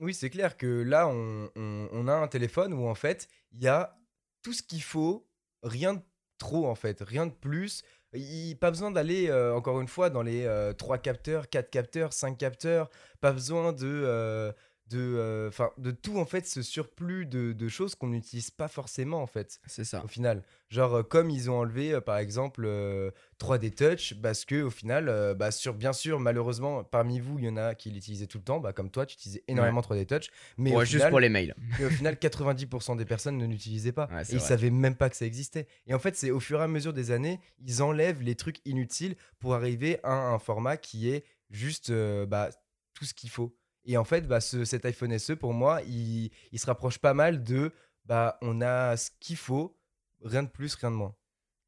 Oui, 0.00 0.14
c'est 0.14 0.30
clair 0.30 0.56
que 0.56 0.66
là, 0.82 1.08
on, 1.08 2.08
a 2.08 2.14
un 2.14 2.28
téléphone 2.28 2.72
où 2.72 2.88
en 2.88 2.94
fait, 2.96 3.28
il 3.52 3.62
y 3.62 3.68
a 3.68 3.96
tout 4.42 4.52
ce 4.52 4.62
qu'il 4.62 4.82
faut, 4.82 5.28
rien 5.62 5.94
de 5.94 6.00
trop 6.38 6.66
en 6.66 6.74
fait, 6.74 7.02
rien 7.02 7.26
de 7.26 7.32
plus. 7.32 7.82
Il, 8.14 8.56
pas 8.56 8.70
besoin 8.70 8.90
d'aller 8.90 9.28
euh, 9.28 9.54
encore 9.54 9.80
une 9.80 9.88
fois 9.88 10.10
dans 10.10 10.22
les 10.22 10.48
3 10.78 10.98
capteurs, 10.98 11.48
4 11.48 11.70
capteurs, 11.70 12.12
5 12.12 12.38
capteurs, 12.38 12.88
pas 13.20 13.32
besoin 13.32 13.72
de 13.72 14.52
de, 14.90 14.98
euh, 14.98 15.50
de 15.78 15.90
tout 15.90 16.18
en 16.18 16.24
fait 16.24 16.46
ce 16.46 16.62
surplus 16.62 17.26
de, 17.26 17.52
de 17.52 17.68
choses 17.68 17.94
qu'on 17.94 18.08
n'utilise 18.08 18.50
pas 18.50 18.68
forcément 18.68 19.20
en 19.22 19.26
fait 19.26 19.60
C'est 19.66 19.84
ça. 19.84 20.02
au 20.04 20.08
final 20.08 20.42
genre 20.70 20.94
euh, 20.98 21.02
comme 21.02 21.30
ils 21.30 21.50
ont 21.50 21.58
enlevé 21.58 21.92
euh, 21.92 22.00
par 22.00 22.18
exemple 22.18 22.64
euh, 22.66 23.10
3D 23.40 23.74
Touch 23.74 24.14
parce 24.22 24.44
que 24.44 24.62
au 24.62 24.70
final 24.70 25.34
bah, 25.36 25.50
sur 25.50 25.74
bien 25.74 25.92
sûr 25.92 26.20
malheureusement 26.20 26.84
parmi 26.84 27.20
vous 27.20 27.38
il 27.38 27.44
y 27.44 27.48
en 27.48 27.56
a 27.56 27.74
qui 27.74 27.90
l'utilisaient 27.90 28.26
tout 28.26 28.38
le 28.38 28.44
temps 28.44 28.60
bah, 28.60 28.72
comme 28.72 28.90
toi 28.90 29.04
tu 29.06 29.14
utilisais 29.14 29.42
énormément 29.48 29.80
3D 29.80 30.06
Touch 30.06 30.28
mais, 30.56 30.70
Ouais, 30.70 30.76
au 30.78 30.80
juste 30.80 30.94
final, 30.96 31.10
pour 31.10 31.20
les 31.20 31.28
mails. 31.28 31.54
mais 31.78 31.84
au 31.86 31.90
final 31.90 32.14
90% 32.14 32.96
des 32.96 33.04
personnes 33.04 33.36
ne 33.38 33.46
l'utilisaient 33.46 33.92
pas 33.92 34.08
Ouais, 34.12 34.24
c'est 34.24 34.32
et 34.32 34.36
ils 34.36 34.38
vrai. 34.40 34.48
savaient 34.48 34.70
même 34.70 34.94
pas 34.96 35.10
que 35.10 35.16
ça 35.16 35.26
existait 35.26 35.66
et 35.86 35.94
en 35.94 35.98
fait 35.98 36.16
c'est 36.16 36.30
au 36.30 36.40
fur 36.40 36.60
et 36.60 36.64
à 36.64 36.68
mesure 36.68 36.92
des 36.92 37.10
années 37.10 37.40
ils 37.64 37.82
enlèvent 37.82 38.22
les 38.22 38.34
trucs 38.36 38.60
inutiles 38.64 39.16
pour 39.38 39.54
arriver 39.54 39.98
à 40.02 40.12
un 40.12 40.38
format 40.38 40.76
qui 40.76 41.10
est 41.10 41.24
juste 41.50 41.90
bah, 42.26 42.50
tout 42.94 43.04
ce 43.04 43.14
qu'il 43.14 43.30
faut 43.30 43.54
et 43.84 43.96
en 43.96 44.04
fait, 44.04 44.22
bah, 44.26 44.40
ce- 44.40 44.64
cet 44.64 44.84
iPhone 44.84 45.12
SE, 45.12 45.32
pour 45.34 45.52
moi, 45.54 45.80
il, 45.86 46.30
il 46.52 46.58
se 46.58 46.66
rapproche 46.66 46.98
pas 46.98 47.14
mal 47.14 47.42
de 47.42 47.72
bah, 48.04 48.38
on 48.42 48.60
a 48.60 48.96
ce 48.96 49.10
qu'il 49.20 49.36
faut, 49.36 49.76
rien 50.22 50.42
de 50.42 50.48
plus, 50.48 50.74
rien 50.74 50.90
de 50.90 50.96
moins. 50.96 51.14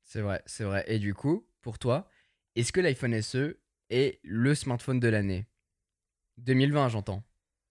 C'est 0.05 0.21
vrai, 0.23 0.43
c'est 0.47 0.65
vrai. 0.65 0.85
Et 0.89 0.99
du 0.99 1.15
coup, 1.15 1.47
pour 1.63 1.79
toi, 1.79 2.09
est-ce 2.57 2.73
que 2.73 2.81
l'iPhone 2.81 3.15
SE 3.15 3.59
est 3.91 4.21
le 4.25 4.55
smartphone 4.55 5.01
de 5.01 5.09
l'année? 5.09 5.47
2020, 6.39 6.89
j'entends. 6.89 7.23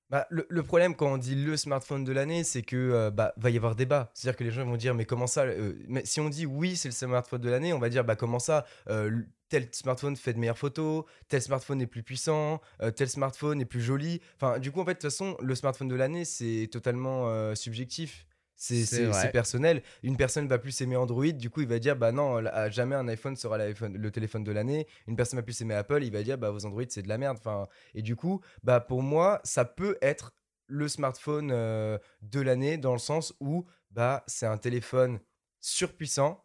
Bah, 0.10 0.25
le, 0.32 0.47
le 0.49 0.63
problème 0.63 0.95
quand 0.95 1.13
on 1.13 1.17
dit 1.17 1.36
le 1.36 1.56
smartphone 1.56 2.04
de 2.04 2.12
l'année, 2.12 2.43
c'est 2.43 2.63
que 2.63 2.75
euh, 2.75 3.12
bah, 3.12 3.34
va 3.38 3.49
y 3.52 3.58
avoir 3.58 3.75
débat. 3.75 4.10
C'est-à-dire 4.15 4.38
que 4.38 4.43
les 4.43 4.52
gens 4.52 4.65
vont 4.65 4.78
dire 4.78 4.95
mais 4.95 5.06
comment 5.06 5.28
ça 5.28 5.43
euh, 5.43 5.73
Mais 5.88 6.04
si 6.06 6.19
on 6.19 6.30
dit 6.30 6.45
oui, 6.47 6.75
c'est 6.75 6.88
le 6.89 6.93
smartphone 6.93 7.41
de 7.41 7.49
l'année, 7.49 7.73
on 7.73 7.80
va 7.80 7.89
dire 7.89 8.04
bah 8.04 8.15
comment 8.15 8.39
ça 8.39 8.65
euh, 8.89 9.21
Tel 9.50 9.68
smartphone 9.72 10.16
fait 10.16 10.34
de 10.34 10.40
meilleures 10.40 10.58
photos, 10.58 11.06
tel 11.28 11.42
smartphone 11.42 11.82
est 11.82 11.88
plus 11.88 12.04
puissant, 12.04 12.62
euh, 12.82 12.92
tel 12.92 13.10
smartphone 13.10 13.60
est 13.60 13.66
plus 13.66 13.82
joli. 13.82 14.22
Enfin, 14.36 14.60
du 14.60 14.72
coup, 14.72 14.80
en 14.80 14.86
fait, 14.86 14.92
de 14.94 15.00
toute 15.00 15.10
façon, 15.10 15.36
le 15.42 15.56
smartphone 15.56 15.88
de 15.88 15.96
l'année, 15.96 16.24
c'est 16.24 16.70
totalement 16.72 17.28
euh, 17.30 17.56
subjectif. 17.56 18.28
C'est 18.56 19.32
personnel. 19.32 19.82
Une 20.04 20.18
personne 20.18 20.48
va 20.48 20.60
plus 20.60 20.82
aimer 20.82 20.98
Android, 20.98 21.32
du 21.32 21.50
coup, 21.50 21.62
il 21.62 21.68
va 21.68 21.80
dire 21.80 21.96
bah 21.96 22.12
non, 22.12 22.46
à 22.46 22.70
jamais 22.70 22.94
un 22.94 23.08
iPhone 23.08 23.38
sera 23.38 23.58
le 23.58 24.12
téléphone 24.12 24.44
de 24.44 24.52
l'année. 24.52 24.86
Une 25.08 25.16
personne 25.16 25.40
va 25.40 25.44
plus 25.44 25.62
aimer 25.62 25.76
Apple, 25.76 26.04
il 26.04 26.12
va 26.12 26.24
dire 26.24 26.38
bah 26.38 26.52
vos 26.52 26.66
Android 26.66 26.84
c'est 26.90 27.02
de 27.02 27.08
la 27.08 27.18
merde. 27.18 27.38
Enfin, 27.40 27.68
et 27.96 28.02
du 28.02 28.18
coup, 28.18 28.42
bah 28.64 28.82
pour 28.82 29.02
moi, 29.02 29.40
ça 29.46 29.64
peut 29.64 29.98
être 30.02 30.34
le 30.68 30.90
smartphone 30.90 31.52
euh, 31.54 31.98
de 32.22 32.42
l'année 32.42 32.78
dans 32.78 32.92
le 32.92 33.00
sens 33.00 33.34
où 33.40 33.66
bah 33.92 34.26
c'est 34.28 34.46
un 34.46 34.58
téléphone 34.58 35.22
surpuissant 35.62 36.44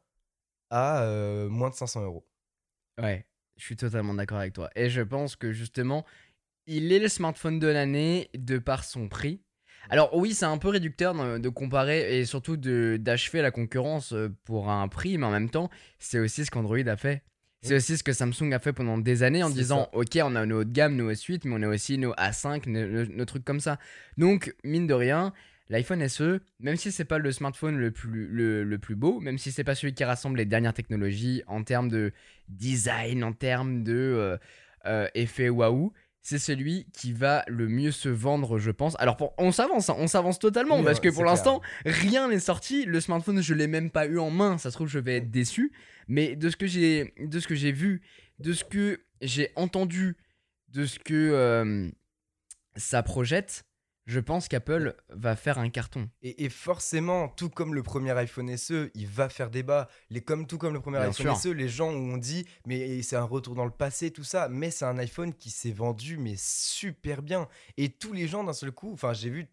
à 0.70 1.04
moins 1.50 1.70
de 1.70 1.74
500 1.74 2.04
euros. 2.04 2.24
Ouais, 3.00 3.26
je 3.56 3.64
suis 3.64 3.76
totalement 3.76 4.14
d'accord 4.14 4.38
avec 4.38 4.52
toi. 4.52 4.70
Et 4.76 4.88
je 4.88 5.02
pense 5.02 5.36
que 5.36 5.52
justement, 5.52 6.04
il 6.66 6.92
est 6.92 6.98
le 6.98 7.08
smartphone 7.08 7.58
de 7.58 7.66
l'année 7.66 8.30
de 8.34 8.58
par 8.58 8.84
son 8.84 9.08
prix. 9.08 9.40
Alors 9.90 10.16
oui, 10.16 10.32
c'est 10.32 10.46
un 10.46 10.56
peu 10.58 10.68
réducteur 10.68 11.14
de, 11.38 11.48
comparer 11.50 12.18
et 12.18 12.24
surtout 12.24 12.56
d'achever 12.56 13.42
la 13.42 13.50
concurrence 13.50 14.12
euh, 14.14 14.34
pour 14.44 14.70
un 14.70 14.88
prix, 14.88 15.18
mais 15.18 15.26
en 15.26 15.30
même 15.30 15.50
temps, 15.50 15.68
c'est 15.98 16.18
aussi 16.18 16.46
ce 16.46 16.50
qu'Android 16.50 16.78
a 16.78 16.96
fait. 16.96 17.22
C'est 17.60 17.76
aussi 17.76 17.96
ce 17.96 18.02
que 18.02 18.12
Samsung 18.12 18.52
a 18.52 18.58
fait 18.58 18.74
pendant 18.74 18.98
des 18.98 19.22
années 19.22 19.42
en 19.42 19.48
disant 19.48 19.84
ça. 19.84 19.98
ok 19.98 20.18
on 20.22 20.36
a 20.36 20.44
nos 20.44 20.60
haut 20.60 20.64
de 20.64 20.72
gamme, 20.72 20.96
nos 20.96 21.10
S8, 21.10 21.42
mais 21.46 21.54
on 21.58 21.62
a 21.62 21.68
aussi 21.68 21.96
nos 21.96 22.12
A5, 22.12 22.68
nos, 22.68 22.86
nos- 22.86 23.06
nos 23.06 23.24
trucs 23.24 23.44
comme 23.44 23.60
ça. 23.60 23.78
Donc 24.18 24.54
mine 24.64 24.86
de 24.86 24.92
rien, 24.92 25.32
l'iPhone 25.70 26.06
SE, 26.08 26.40
même 26.60 26.76
si 26.76 26.92
c'est 26.92 27.04
pas 27.04 27.18
le 27.18 27.32
smartphone 27.32 27.76
le 27.76 27.90
plus, 27.90 28.26
le, 28.26 28.64
le 28.64 28.78
plus 28.78 28.94
beau, 28.96 29.20
même 29.20 29.38
si 29.38 29.50
c'est 29.52 29.64
pas 29.64 29.74
celui 29.74 29.94
qui 29.94 30.04
rassemble 30.04 30.36
les 30.38 30.44
dernières 30.44 30.74
technologies 30.74 31.42
en 31.46 31.62
termes 31.64 31.88
de 31.88 32.12
design, 32.48 33.24
en 33.24 33.32
termes 33.32 33.82
de 33.82 33.92
euh, 33.94 34.36
euh, 34.86 35.08
effet 35.14 35.48
waouh, 35.48 35.92
c'est 36.20 36.38
celui 36.38 36.86
qui 36.92 37.12
va 37.12 37.44
le 37.48 37.68
mieux 37.68 37.90
se 37.90 38.08
vendre, 38.08 38.58
je 38.58 38.70
pense. 38.70 38.96
Alors 38.98 39.16
pour- 39.16 39.34
on 39.38 39.52
s'avance, 39.52 39.90
hein, 39.90 39.96
on 39.98 40.06
s'avance 40.06 40.38
totalement 40.38 40.78
Oui, 40.78 40.84
parce 40.84 41.00
que 41.00 41.08
pour 41.10 41.24
l'instant 41.24 41.60
rien 41.84 42.28
n'est 42.28 42.40
sorti. 42.40 42.86
Le 42.86 43.00
smartphone 43.00 43.42
je 43.42 43.52
l'ai 43.54 43.66
même 43.66 43.90
pas 43.90 44.06
eu 44.06 44.18
en 44.18 44.30
main. 44.30 44.56
Ça 44.58 44.70
se 44.70 44.76
trouve 44.76 44.88
je 44.88 44.98
vais 44.98 45.16
être 45.16 45.30
déçu. 45.30 45.72
Mais 46.08 46.34
de 46.36 46.48
ce 46.50 46.56
que 46.56 46.66
j'ai, 46.66 47.12
de 47.18 47.40
ce 47.40 47.46
que 47.48 47.54
j'ai 47.54 47.72
vu, 47.72 48.00
de 48.38 48.52
ce 48.54 48.64
que 48.64 49.00
j'ai 49.20 49.50
entendu, 49.56 50.16
de 50.68 50.84
ce 50.86 50.98
que 50.98 51.12
euh, 51.14 51.90
ça 52.76 53.02
projette, 53.02 53.64
je 54.06 54.20
pense 54.20 54.48
qu'Apple 54.48 54.94
va 55.08 55.34
faire 55.36 55.58
un 55.58 55.70
carton. 55.70 56.08
Et, 56.22 56.44
et 56.44 56.48
forcément, 56.48 57.28
tout 57.28 57.48
comme 57.48 57.74
le 57.74 57.82
premier 57.82 58.12
iPhone 58.12 58.54
SE, 58.56 58.90
il 58.94 59.06
va 59.06 59.28
faire 59.28 59.50
débat. 59.50 59.88
Les, 60.10 60.20
comme, 60.20 60.46
tout 60.46 60.58
comme 60.58 60.74
le 60.74 60.80
premier 60.80 60.98
Bien 60.98 61.08
iPhone 61.08 61.34
sûr. 61.34 61.36
SE, 61.36 61.48
les 61.48 61.68
gens 61.68 61.88
ont 61.90 62.16
dit, 62.18 62.46
mais 62.66 63.00
c'est 63.02 63.16
un 63.16 63.24
retour 63.24 63.54
dans 63.54 63.64
le 63.64 63.70
passé, 63.70 64.10
tout 64.10 64.24
ça. 64.24 64.48
Mais 64.48 64.70
c'est 64.70 64.84
un 64.84 64.98
iPhone 64.98 65.32
qui 65.32 65.50
s'est 65.50 65.72
vendu, 65.72 66.18
mais 66.18 66.34
super 66.36 67.22
bien. 67.22 67.48
Et 67.76 67.88
tous 67.90 68.12
les 68.12 68.28
gens, 68.28 68.44
d'un 68.44 68.52
seul 68.52 68.72
coup, 68.72 68.92
enfin, 68.92 69.12
j'ai 69.12 69.30
vu 69.30 69.46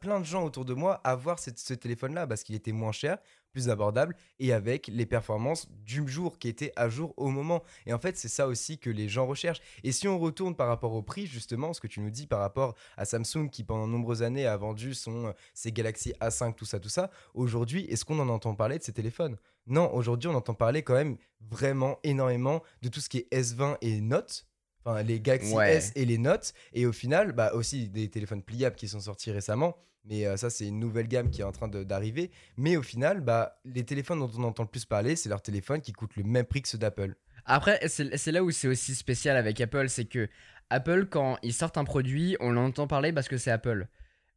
plein 0.00 0.20
de 0.20 0.24
gens 0.24 0.42
autour 0.42 0.64
de 0.64 0.72
moi 0.72 0.94
avoir 1.04 1.38
cette- 1.38 1.58
ce 1.58 1.74
téléphone-là 1.74 2.26
parce 2.26 2.42
qu'il 2.42 2.54
était 2.54 2.72
moins 2.72 2.92
cher, 2.92 3.18
plus 3.56 3.70
abordable 3.70 4.14
et 4.38 4.52
avec 4.52 4.86
les 4.88 5.06
performances 5.06 5.66
du 5.86 6.06
jour 6.06 6.38
qui 6.38 6.48
étaient 6.48 6.74
à 6.76 6.90
jour 6.90 7.14
au 7.16 7.30
moment. 7.30 7.62
Et 7.86 7.94
en 7.94 7.98
fait, 7.98 8.18
c'est 8.18 8.28
ça 8.28 8.48
aussi 8.48 8.76
que 8.76 8.90
les 8.90 9.08
gens 9.08 9.26
recherchent. 9.26 9.62
Et 9.82 9.92
si 9.92 10.06
on 10.08 10.18
retourne 10.18 10.54
par 10.54 10.68
rapport 10.68 10.92
au 10.92 11.00
prix, 11.00 11.26
justement, 11.26 11.72
ce 11.72 11.80
que 11.80 11.86
tu 11.86 12.00
nous 12.00 12.10
dis 12.10 12.26
par 12.26 12.40
rapport 12.40 12.74
à 12.98 13.06
Samsung 13.06 13.48
qui 13.50 13.64
pendant 13.64 13.86
de 13.86 13.92
nombreuses 13.92 14.22
années 14.22 14.44
a 14.44 14.58
vendu 14.58 14.92
son, 14.92 15.28
euh, 15.28 15.32
ses 15.54 15.72
Galaxy 15.72 16.12
A5, 16.20 16.54
tout 16.54 16.66
ça, 16.66 16.78
tout 16.80 16.90
ça, 16.90 17.10
aujourd'hui, 17.32 17.86
est-ce 17.86 18.04
qu'on 18.04 18.18
en 18.18 18.28
entend 18.28 18.54
parler 18.54 18.78
de 18.78 18.82
ces 18.84 18.92
téléphones? 18.92 19.38
Non, 19.66 19.90
aujourd'hui, 19.94 20.28
on 20.28 20.34
entend 20.34 20.52
parler 20.52 20.82
quand 20.82 20.92
même 20.92 21.16
vraiment 21.40 21.98
énormément 22.02 22.62
de 22.82 22.90
tout 22.90 23.00
ce 23.00 23.08
qui 23.08 23.18
est 23.18 23.32
S20 23.34 23.78
et 23.80 24.02
Note. 24.02 24.46
Enfin, 24.84 25.02
les 25.02 25.18
Galaxy 25.18 25.54
Ouais. 25.54 25.76
S 25.76 25.92
et 25.94 26.04
les 26.04 26.18
Note. 26.18 26.52
Et 26.74 26.84
au 26.84 26.92
final, 26.92 27.32
bah, 27.32 27.52
aussi 27.54 27.88
des 27.88 28.10
téléphones 28.10 28.42
pliables 28.42 28.76
qui 28.76 28.86
sont 28.86 29.00
sortis 29.00 29.30
récemment. 29.30 29.78
Mais 30.08 30.26
euh, 30.26 30.36
ça, 30.36 30.50
c'est 30.50 30.66
une 30.68 30.78
nouvelle 30.78 31.08
gamme 31.08 31.30
qui 31.30 31.40
est 31.40 31.44
en 31.44 31.52
train 31.52 31.68
d'arriver. 31.68 32.30
Mais 32.56 32.76
au 32.76 32.82
final, 32.82 33.20
bah, 33.20 33.58
les 33.64 33.84
téléphones 33.84 34.20
dont 34.20 34.30
on 34.38 34.44
entend 34.44 34.62
le 34.62 34.68
plus 34.68 34.84
parler, 34.84 35.16
c'est 35.16 35.28
leurs 35.28 35.42
téléphones 35.42 35.80
qui 35.80 35.92
coûtent 35.92 36.16
le 36.16 36.22
même 36.24 36.44
prix 36.46 36.62
que 36.62 36.68
ceux 36.68 36.78
d'Apple. 36.78 37.14
Après, 37.44 37.80
c'est 37.88 38.32
là 38.32 38.42
où 38.42 38.50
c'est 38.50 38.68
aussi 38.68 38.94
spécial 38.94 39.36
avec 39.36 39.60
Apple, 39.60 39.88
c'est 39.88 40.04
que 40.04 40.28
Apple, 40.70 41.06
quand 41.08 41.38
ils 41.42 41.52
sortent 41.52 41.78
un 41.78 41.84
produit, 41.84 42.36
on 42.40 42.50
l'entend 42.50 42.86
parler 42.86 43.12
parce 43.12 43.28
que 43.28 43.36
c'est 43.36 43.50
Apple. 43.52 43.86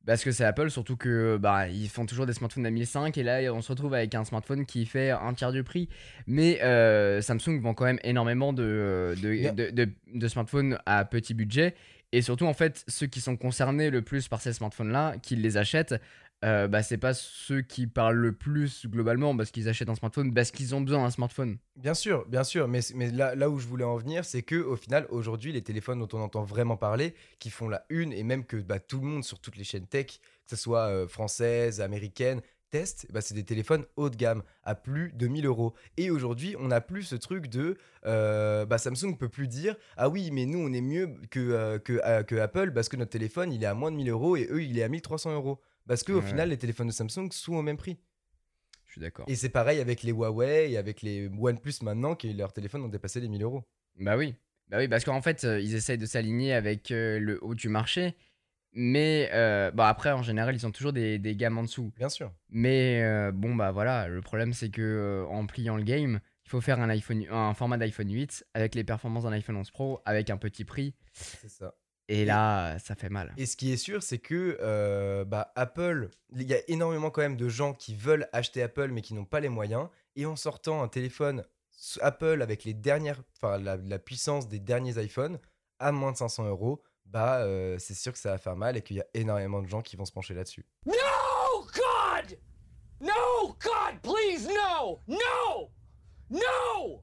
Parce 0.06 0.24
que 0.24 0.32
c'est 0.32 0.46
Apple, 0.46 0.70
surtout 0.72 0.96
que 0.96 1.38
bah 1.38 1.68
ils 1.68 1.90
font 1.90 2.06
toujours 2.06 2.26
des 2.26 2.34
smartphones 2.34 2.66
à 2.66 2.70
1005 2.72 3.18
et 3.18 3.24
là 3.24 3.42
on 3.54 3.62
se 3.62 3.70
retrouve 3.72 3.94
avec 3.94 4.16
un 4.16 4.24
smartphone 4.24 4.66
qui 4.66 4.86
fait 4.86 5.10
un 5.12 5.34
tiers 5.34 5.52
du 5.52 5.64
prix. 5.64 5.90
Mais 6.26 6.62
euh, 6.64 7.22
Samsung 7.22 7.60
vend 7.60 7.74
quand 7.74 7.84
même 7.86 8.00
énormément 8.04 8.54
de, 8.54 9.14
de, 9.22 9.30
Bien. 9.34 9.54
de, 9.54 9.70
de- 9.72 9.90
de 10.14 10.28
smartphones 10.28 10.80
à 10.86 11.04
petit 11.04 11.34
budget. 11.34 11.76
Et 12.12 12.22
surtout 12.22 12.46
en 12.46 12.54
fait, 12.54 12.84
ceux 12.88 13.08
qui 13.08 13.22
sont 13.22 13.38
concernés 13.38 13.90
le 13.90 14.02
plus 14.02 14.28
par 14.28 14.42
ces 14.42 14.54
smartphones-là, 14.54 15.18
qui 15.18 15.36
les 15.36 15.58
achètent, 15.58 15.96
euh, 16.46 16.70
bah 16.70 16.82
c'est 16.84 16.98
pas 16.98 17.14
ceux 17.14 17.62
qui 17.62 17.86
parlent 17.86 18.16
le 18.16 18.32
plus 18.32 18.86
globalement 18.88 19.36
parce 19.36 19.52
qu'ils 19.52 19.68
achètent 19.68 19.90
un 19.90 19.96
smartphone 19.96 20.34
parce 20.34 20.52
qu'ils 20.52 20.74
ont 20.74 20.80
besoin 20.80 21.04
d'un 21.04 21.10
smartphone. 21.10 21.58
Bien 21.76 21.94
sûr, 21.94 22.26
bien 22.28 22.46
sûr, 22.46 22.70
mais, 22.70 22.80
mais 22.96 23.12
là, 23.12 23.50
où 23.50 23.60
je 23.60 23.68
voulais 23.68 23.84
en 23.84 23.98
venir, 23.98 24.24
c'est 24.24 24.42
que 24.42 24.56
au 24.56 24.78
final, 24.78 25.06
aujourd'hui, 25.10 25.52
les 25.52 25.62
téléphones 25.62 26.00
dont 26.00 26.18
on 26.18 26.22
entend 26.22 26.44
vraiment 26.44 26.78
parler, 26.78 27.14
qui 27.40 27.50
font 27.50 27.68
la 27.68 27.86
une, 27.90 28.14
et 28.14 28.24
même 28.24 28.46
que 28.46 28.56
bah, 28.56 28.80
tout 28.80 29.02
le 29.02 29.08
monde 29.08 29.24
sur 29.26 29.40
toutes 29.40 29.58
les 29.58 29.66
chaînes 29.66 29.88
tech, 29.88 30.06
que 30.08 30.50
ce 30.50 30.56
soit 30.56 30.88
euh, 30.88 31.08
françaises, 31.08 31.82
américaines, 31.82 32.42
testent, 32.70 33.08
bah, 33.12 33.22
c'est 33.22 33.34
des 33.34 33.44
téléphones 33.44 33.86
haut 33.96 34.10
de 34.10 34.16
gamme, 34.16 34.44
à 34.64 34.76
plus 34.76 35.12
de 35.14 35.28
1000 35.28 35.46
euros. 35.46 35.74
Et 35.98 36.10
aujourd'hui, 36.12 36.56
on 36.60 36.68
n'a 36.68 36.82
plus 36.82 37.04
ce 37.04 37.16
truc 37.16 37.48
de... 37.48 37.78
euh, 38.06 38.66
bah, 38.66 38.78
Samsung 38.78 39.18
peut 39.18 39.30
plus 39.30 39.48
dire, 39.48 39.76
ah 39.98 40.10
oui, 40.10 40.30
mais 40.32 40.46
nous, 40.46 40.60
on 40.60 40.72
est 40.74 40.82
mieux 40.82 41.16
que, 41.32 41.40
euh, 41.40 41.80
que, 41.80 42.00
euh, 42.06 42.24
que 42.24 42.36
Apple, 42.36 42.72
parce 42.74 42.90
que 42.90 42.98
notre 42.98 43.12
téléphone, 43.12 43.52
il 43.52 43.64
est 43.64 43.68
à 43.68 43.74
moins 43.74 43.92
de 43.92 43.96
1000 43.98 44.10
euros, 44.10 44.36
et 44.38 44.48
eux, 44.52 44.64
il 44.64 44.78
est 44.78 44.84
à 44.84 44.90
1300 44.90 45.34
euros. 45.34 45.60
Parce 45.88 46.04
qu'au 46.04 46.16
Ouais. 46.18 46.22
final, 46.22 46.50
les 46.50 46.58
téléphones 46.58 46.88
de 46.88 46.94
Samsung 46.94 47.30
sont 47.32 47.54
au 47.56 47.62
même 47.62 47.78
prix. 47.78 47.98
Je 48.86 48.94
suis 48.94 49.02
d'accord. 49.02 49.26
Et 49.28 49.36
c'est 49.36 49.50
pareil 49.50 49.80
avec 49.80 50.02
les 50.04 50.12
Huawei 50.12 50.72
et 50.72 50.78
avec 50.78 51.02
les 51.02 51.30
OnePlus 51.40 51.74
maintenant, 51.84 52.16
qui 52.16 52.34
leurs 52.34 52.54
téléphones 52.54 52.84
ont 52.84 52.88
dépassé 52.90 53.20
les 53.20 53.28
1000 53.28 53.44
euros. 53.44 53.64
Bah 54.00 54.18
oui. 54.18 54.36
Bah 54.70 54.78
oui, 54.78 54.88
parce 54.88 55.04
qu'en 55.04 55.22
fait, 55.22 55.44
euh, 55.46 55.60
ils 55.60 55.74
essayent 55.76 55.98
de 55.98 56.06
s'aligner 56.06 56.54
avec 56.54 56.90
le 56.92 57.40
haut 57.42 57.56
du 57.56 57.70
marché. 57.70 58.16
Mais 58.74 59.30
euh, 59.34 59.72
bah 59.72 59.90
après, 59.90 60.12
en 60.12 60.22
général, 60.22 60.56
ils 60.56 60.66
ont 60.66 60.72
toujours 60.72 60.94
des, 60.94 61.18
des 61.18 61.36
gammes 61.36 61.58
en 61.58 61.64
dessous. 61.64 61.92
Bien 61.98 62.10
sûr. 62.10 62.32
Mais 62.50 63.02
euh, 63.04 63.32
bon, 63.32 63.56
bah 63.56 63.72
voilà, 63.72 64.08
le 64.08 64.22
problème 64.22 64.54
c'est 64.54 64.70
que 64.70 64.82
euh, 64.82 65.26
en 65.28 65.46
pliant 65.46 65.76
le 65.76 65.84
game, 65.84 66.20
il 66.46 66.50
faut 66.50 66.62
faire 66.62 66.80
un, 66.80 66.90
iPhone, 66.90 67.26
un 67.30 67.54
format 67.54 67.78
d'iPhone 67.78 68.12
8 68.12 68.46
avec 68.54 68.76
les 68.76 68.84
performances 68.84 69.24
d'un 69.24 69.32
iPhone 69.32 69.58
11 69.58 69.72
Pro, 69.72 70.02
avec 70.06 70.30
un 70.30 70.38
petit 70.38 70.66
prix. 70.66 70.96
C'est 71.14 71.50
ça. 71.50 71.76
Et 72.10 72.26
là, 72.26 72.80
ça 72.80 72.96
fait 72.96 73.10
mal. 73.10 73.32
Et 73.38 73.46
ce 73.46 73.56
qui 73.56 73.72
est 73.72 73.78
sûr, 73.78 74.02
c'est 74.02 74.18
que 74.18 74.58
euh, 74.62 75.26
bah, 75.26 75.52
Apple, 75.56 76.10
il 76.36 76.50
y 76.50 76.56
a 76.56 76.60
énormément 76.68 77.12
quand 77.12 77.22
même 77.22 77.38
de 77.38 77.48
gens 77.48 77.74
qui 77.76 77.94
veulent 77.94 78.28
acheter 78.34 78.64
Apple 78.64 78.88
mais 78.88 79.02
qui 79.02 79.14
n'ont 79.14 79.26
pas 79.26 79.40
les 79.40 79.50
moyens. 79.50 79.90
Et 80.16 80.26
en 80.26 80.36
sortant 80.36 80.82
un 80.82 80.88
téléphone 80.88 81.46
Apple 82.02 82.42
avec 82.42 82.64
les 82.64 82.74
dernières, 82.74 83.22
enfin 83.38 83.60
la, 83.60 83.78
la 83.78 84.00
puissance 84.00 84.48
des 84.48 84.60
derniers 84.60 85.02
iPhones 85.02 85.40
à 85.78 85.92
moins 85.92 86.12
de 86.12 86.18
500 86.18 86.48
euros, 86.48 86.82
bah 87.12 87.40
euh, 87.42 87.78
c'est 87.80 87.94
sûr 87.96 88.14
que 88.14 88.20
ça 88.20 88.32
va 88.32 88.38
faire 88.38 88.56
mal 88.56 88.78
et 88.78 88.82
qu'il 88.82 88.98
y 88.98 89.02
a 89.02 89.06
énormément 89.14 89.62
de 89.62 89.68
gens 89.68 89.82
qui 89.82 89.96
vont 89.96 90.06
se 90.06 90.12
pencher 90.12 90.34
là-dessus. 90.34 90.66
No, 90.86 90.94
God! 91.74 92.38
No, 93.02 93.56
God, 93.62 94.02
please, 94.02 94.48
no! 94.48 95.00
No! 95.08 95.72
No! 96.30 97.02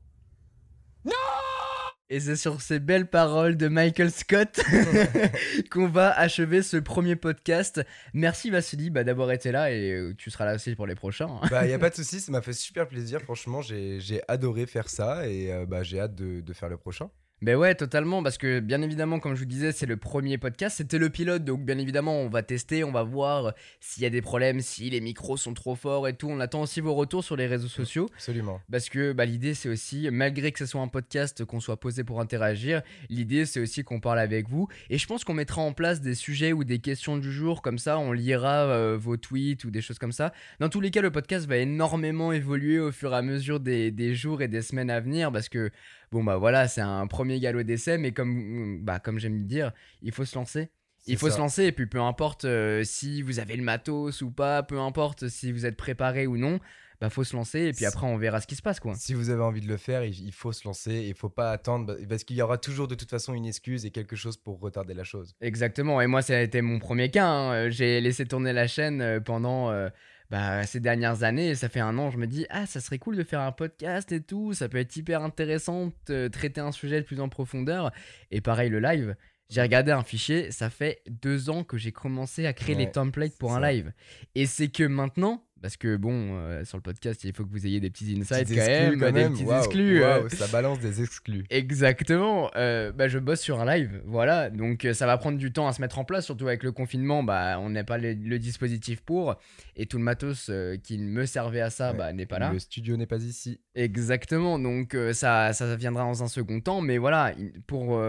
Et 2.08 2.20
c'est 2.20 2.36
sur 2.36 2.60
ces 2.62 2.78
belles 2.78 3.10
paroles 3.10 3.56
de 3.56 3.66
Michael 3.66 4.12
Scott 4.12 4.60
qu'on 5.72 5.88
va 5.88 6.16
achever 6.16 6.62
ce 6.62 6.76
premier 6.76 7.16
podcast. 7.16 7.82
Merci 8.14 8.50
Vassili 8.50 8.90
bah, 8.90 9.02
d'avoir 9.02 9.32
été 9.32 9.50
là 9.50 9.72
et 9.72 9.90
euh, 9.90 10.14
tu 10.16 10.30
seras 10.30 10.44
là 10.44 10.54
aussi 10.54 10.76
pour 10.76 10.86
les 10.86 10.94
prochains. 10.94 11.26
hein. 11.42 11.46
Bah, 11.50 11.66
y 11.66 11.72
a 11.72 11.78
pas 11.80 11.90
de 11.90 11.96
souci, 11.96 12.20
ça 12.20 12.30
m'a 12.30 12.42
fait 12.42 12.52
super 12.52 12.86
plaisir. 12.86 13.20
Franchement, 13.22 13.60
j'ai 13.60 13.98
j'ai 13.98 14.22
adoré 14.28 14.66
faire 14.66 14.88
ça 14.88 15.28
et 15.28 15.52
euh, 15.52 15.66
bah, 15.66 15.82
j'ai 15.82 15.98
hâte 15.98 16.14
de, 16.14 16.40
de 16.40 16.52
faire 16.52 16.68
le 16.68 16.76
prochain. 16.76 17.10
Mais 17.42 17.54
ouais, 17.54 17.74
totalement, 17.74 18.22
parce 18.22 18.38
que 18.38 18.60
bien 18.60 18.80
évidemment, 18.80 19.20
comme 19.20 19.34
je 19.34 19.40
vous 19.40 19.46
disais, 19.46 19.70
c'est 19.70 19.84
le 19.84 19.98
premier 19.98 20.38
podcast, 20.38 20.78
c'était 20.78 20.96
le 20.96 21.10
pilote, 21.10 21.44
donc 21.44 21.66
bien 21.66 21.76
évidemment, 21.76 22.18
on 22.22 22.30
va 22.30 22.42
tester, 22.42 22.82
on 22.82 22.92
va 22.92 23.02
voir 23.02 23.52
s'il 23.78 24.02
y 24.02 24.06
a 24.06 24.10
des 24.10 24.22
problèmes, 24.22 24.60
si 24.60 24.88
les 24.88 25.02
micros 25.02 25.36
sont 25.36 25.52
trop 25.52 25.74
forts 25.74 26.08
et 26.08 26.14
tout. 26.14 26.28
On 26.28 26.40
attend 26.40 26.62
aussi 26.62 26.80
vos 26.80 26.94
retours 26.94 27.22
sur 27.22 27.36
les 27.36 27.46
réseaux 27.46 27.68
sociaux. 27.68 28.08
Absolument. 28.14 28.60
Parce 28.72 28.88
que 28.88 29.12
bah, 29.12 29.26
l'idée, 29.26 29.52
c'est 29.52 29.68
aussi, 29.68 30.08
malgré 30.10 30.50
que 30.50 30.58
ce 30.58 30.64
soit 30.64 30.80
un 30.80 30.88
podcast, 30.88 31.44
qu'on 31.44 31.60
soit 31.60 31.78
posé 31.78 32.04
pour 32.04 32.22
interagir, 32.22 32.80
l'idée, 33.10 33.44
c'est 33.44 33.60
aussi 33.60 33.84
qu'on 33.84 34.00
parle 34.00 34.18
avec 34.18 34.48
vous. 34.48 34.68
Et 34.88 34.96
je 34.96 35.06
pense 35.06 35.22
qu'on 35.22 35.34
mettra 35.34 35.60
en 35.60 35.74
place 35.74 36.00
des 36.00 36.14
sujets 36.14 36.54
ou 36.54 36.64
des 36.64 36.78
questions 36.78 37.18
du 37.18 37.30
jour, 37.30 37.60
comme 37.60 37.78
ça, 37.78 37.98
on 37.98 38.12
lira 38.12 38.64
euh, 38.64 38.96
vos 38.98 39.18
tweets 39.18 39.64
ou 39.64 39.70
des 39.70 39.82
choses 39.82 39.98
comme 39.98 40.12
ça. 40.12 40.32
Dans 40.58 40.70
tous 40.70 40.80
les 40.80 40.90
cas, 40.90 41.02
le 41.02 41.10
podcast 41.10 41.46
va 41.46 41.58
énormément 41.58 42.32
évoluer 42.32 42.78
au 42.80 42.92
fur 42.92 43.12
et 43.12 43.16
à 43.16 43.22
mesure 43.22 43.60
des, 43.60 43.90
des 43.90 44.14
jours 44.14 44.40
et 44.40 44.48
des 44.48 44.62
semaines 44.62 44.88
à 44.88 45.00
venir, 45.00 45.30
parce 45.30 45.50
que, 45.50 45.70
bon, 46.16 46.24
bah 46.24 46.36
voilà, 46.36 46.66
c'est 46.66 46.80
un 46.80 47.06
premier 47.06 47.38
galop 47.40 47.62
d'essai, 47.62 47.98
mais 47.98 48.12
comme, 48.12 48.82
bah, 48.82 48.98
comme 48.98 49.18
j'aime 49.18 49.46
dire, 49.46 49.72
il 50.00 50.12
faut 50.12 50.24
se 50.24 50.34
lancer. 50.34 50.70
Il 51.06 51.18
faut 51.18 51.28
ça. 51.28 51.36
se 51.36 51.38
lancer 51.38 51.64
et 51.64 51.72
puis 51.72 51.86
peu 51.86 52.00
importe 52.00 52.46
euh, 52.46 52.82
si 52.82 53.22
vous 53.22 53.38
avez 53.38 53.54
le 53.54 53.62
matos 53.62 54.22
ou 54.22 54.30
pas, 54.32 54.64
peu 54.64 54.80
importe 54.80 55.28
si 55.28 55.52
vous 55.52 55.64
êtes 55.64 55.76
préparé 55.76 56.26
ou 56.26 56.36
non, 56.36 56.58
bah 57.00 57.10
faut 57.10 57.22
se 57.22 57.36
lancer 57.36 57.60
et 57.60 57.72
puis 57.72 57.84
après 57.84 58.08
on 58.08 58.16
verra 58.16 58.40
ce 58.40 58.48
qui 58.48 58.56
se 58.56 58.62
passe 58.62 58.80
quoi. 58.80 58.96
Si 58.96 59.14
vous 59.14 59.30
avez 59.30 59.42
envie 59.42 59.60
de 59.60 59.68
le 59.68 59.76
faire, 59.76 60.02
il, 60.02 60.32
faut 60.32 60.50
se 60.50 60.66
lancer. 60.66 61.04
Il 61.06 61.14
faut 61.14 61.28
pas 61.28 61.52
attendre 61.52 61.86
bah- 61.86 61.94
parce 62.08 62.24
qu'il 62.24 62.36
y 62.36 62.42
aura 62.42 62.58
toujours 62.58 62.88
de 62.88 62.96
toute 62.96 63.08
façon 63.08 63.34
une 63.34 63.46
excuse 63.46 63.86
et 63.86 63.92
quelque 63.92 64.16
chose 64.16 64.36
pour 64.36 64.58
retarder 64.58 64.94
la 64.94 65.04
chose. 65.04 65.36
Exactement, 65.40 66.00
et 66.00 66.08
moi 66.08 66.22
ça 66.22 66.38
a 66.38 66.40
été 66.40 66.60
mon 66.60 66.80
premier 66.80 67.08
cas, 67.08 67.28
hein. 67.28 67.70
J'ai 67.70 68.00
laissé 68.00 68.26
tourner 68.26 68.52
la 68.52 68.66
chaîne 68.66 69.00
euh, 69.00 69.20
pendant 69.20 69.70
euh, 69.70 69.88
bah, 70.30 70.64
ces 70.64 70.80
dernières 70.80 71.22
années, 71.22 71.54
ça 71.54 71.68
fait 71.68 71.80
un 71.80 71.96
an, 71.98 72.10
je 72.10 72.18
me 72.18 72.26
dis, 72.26 72.46
ah 72.50 72.66
ça 72.66 72.80
serait 72.80 72.98
cool 72.98 73.16
de 73.16 73.24
faire 73.24 73.40
un 73.40 73.52
podcast 73.52 74.10
et 74.12 74.20
tout, 74.20 74.54
ça 74.54 74.68
peut 74.68 74.78
être 74.78 74.96
hyper 74.96 75.22
intéressant 75.22 75.92
de 76.06 76.28
traiter 76.28 76.60
un 76.60 76.72
sujet 76.72 77.00
de 77.00 77.06
plus 77.06 77.20
en 77.20 77.28
profondeur, 77.28 77.92
et 78.30 78.40
pareil 78.40 78.70
le 78.70 78.80
live. 78.80 79.16
J'ai 79.48 79.62
regardé 79.62 79.92
un 79.92 80.02
fichier, 80.02 80.50
ça 80.50 80.70
fait 80.70 81.02
deux 81.08 81.50
ans 81.50 81.62
que 81.62 81.78
j'ai 81.78 81.92
commencé 81.92 82.46
à 82.46 82.52
créer 82.52 82.74
les 82.74 82.90
templates 82.90 83.38
pour 83.38 83.54
un 83.54 83.60
ça. 83.60 83.70
live. 83.70 83.92
Et 84.34 84.44
c'est 84.46 84.68
que 84.68 84.82
maintenant, 84.82 85.45
parce 85.62 85.76
que 85.76 85.96
bon, 85.96 86.36
euh, 86.38 86.64
sur 86.64 86.76
le 86.78 86.82
podcast, 86.82 87.24
il 87.24 87.32
faut 87.32 87.44
que 87.44 87.50
vous 87.50 87.66
ayez 87.66 87.80
des 87.80 87.90
petits 87.90 88.16
insights 88.20 88.48
quand 88.48 88.56
même, 88.66 88.98
quand 89.00 89.06
des 89.06 89.12
même. 89.12 89.32
petits 89.32 89.44
exclus. 89.50 90.02
euh, 90.02 90.28
ça 90.28 90.46
balance 90.48 90.78
des 90.80 91.02
exclus. 91.02 91.44
Exactement, 91.50 92.50
euh, 92.56 92.92
bah, 92.92 93.08
je 93.08 93.18
bosse 93.18 93.40
sur 93.40 93.60
un 93.60 93.64
live, 93.76 94.02
voilà, 94.04 94.50
donc 94.50 94.84
euh, 94.84 94.92
ça 94.94 95.06
va 95.06 95.16
prendre 95.18 95.38
du 95.38 95.52
temps 95.52 95.66
à 95.68 95.72
se 95.72 95.80
mettre 95.80 95.98
en 95.98 96.04
place, 96.04 96.24
surtout 96.24 96.46
avec 96.48 96.62
le 96.62 96.72
confinement, 96.72 97.22
bah, 97.22 97.58
on 97.60 97.70
n'a 97.70 97.84
pas 97.84 97.98
le, 97.98 98.12
le 98.14 98.38
dispositif 98.38 99.00
pour, 99.00 99.36
et 99.76 99.86
tout 99.86 99.98
le 99.98 100.04
matos 100.04 100.48
euh, 100.50 100.76
qui 100.76 100.98
me 100.98 101.26
servait 101.26 101.60
à 101.60 101.70
ça 101.70 101.92
Ouais. 101.92 101.98
bah, 101.98 102.12
n'est 102.12 102.26
pas 102.26 102.38
là. 102.38 102.52
Le 102.52 102.58
studio 102.58 102.96
n'est 102.96 103.06
pas 103.06 103.18
ici. 103.22 103.60
Exactement, 103.74 104.58
donc 104.58 104.96
ça, 105.12 105.52
ça 105.52 105.76
viendra 105.76 106.02
dans 106.04 106.22
un 106.22 106.28
second 106.28 106.60
temps, 106.60 106.80
mais 106.80 106.98
voilà, 106.98 107.32
il- 107.38 107.52
pour 107.66 108.00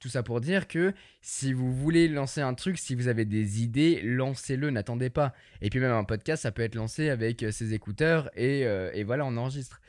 tout 0.00 0.08
ça 0.08 0.22
pour 0.22 0.40
dire 0.40 0.66
que 0.68 0.92
si 1.20 1.52
vous 1.52 1.72
voulez 1.74 2.08
lancer 2.08 2.40
un 2.40 2.54
truc, 2.54 2.78
si 2.78 2.94
vous 2.94 3.08
avez 3.08 3.24
des 3.24 3.62
idées, 3.62 4.00
lancez-le, 4.04 4.70
n'attendez 4.70 5.10
pas. 5.10 5.34
Et 5.60 5.70
puis 5.70 5.80
même 5.80 5.90
un 5.92 6.04
podcast, 6.04 6.42
ça 6.44 6.52
peut 6.52 6.62
être 6.62 6.74
lancé 6.76 6.85
avec 7.10 7.42
euh, 7.42 7.50
ses 7.50 7.74
écouteurs 7.74 8.30
et, 8.36 8.66
euh, 8.66 8.90
et 8.94 9.04
voilà, 9.04 9.24
on 9.24 9.36
enregistre. 9.36 9.80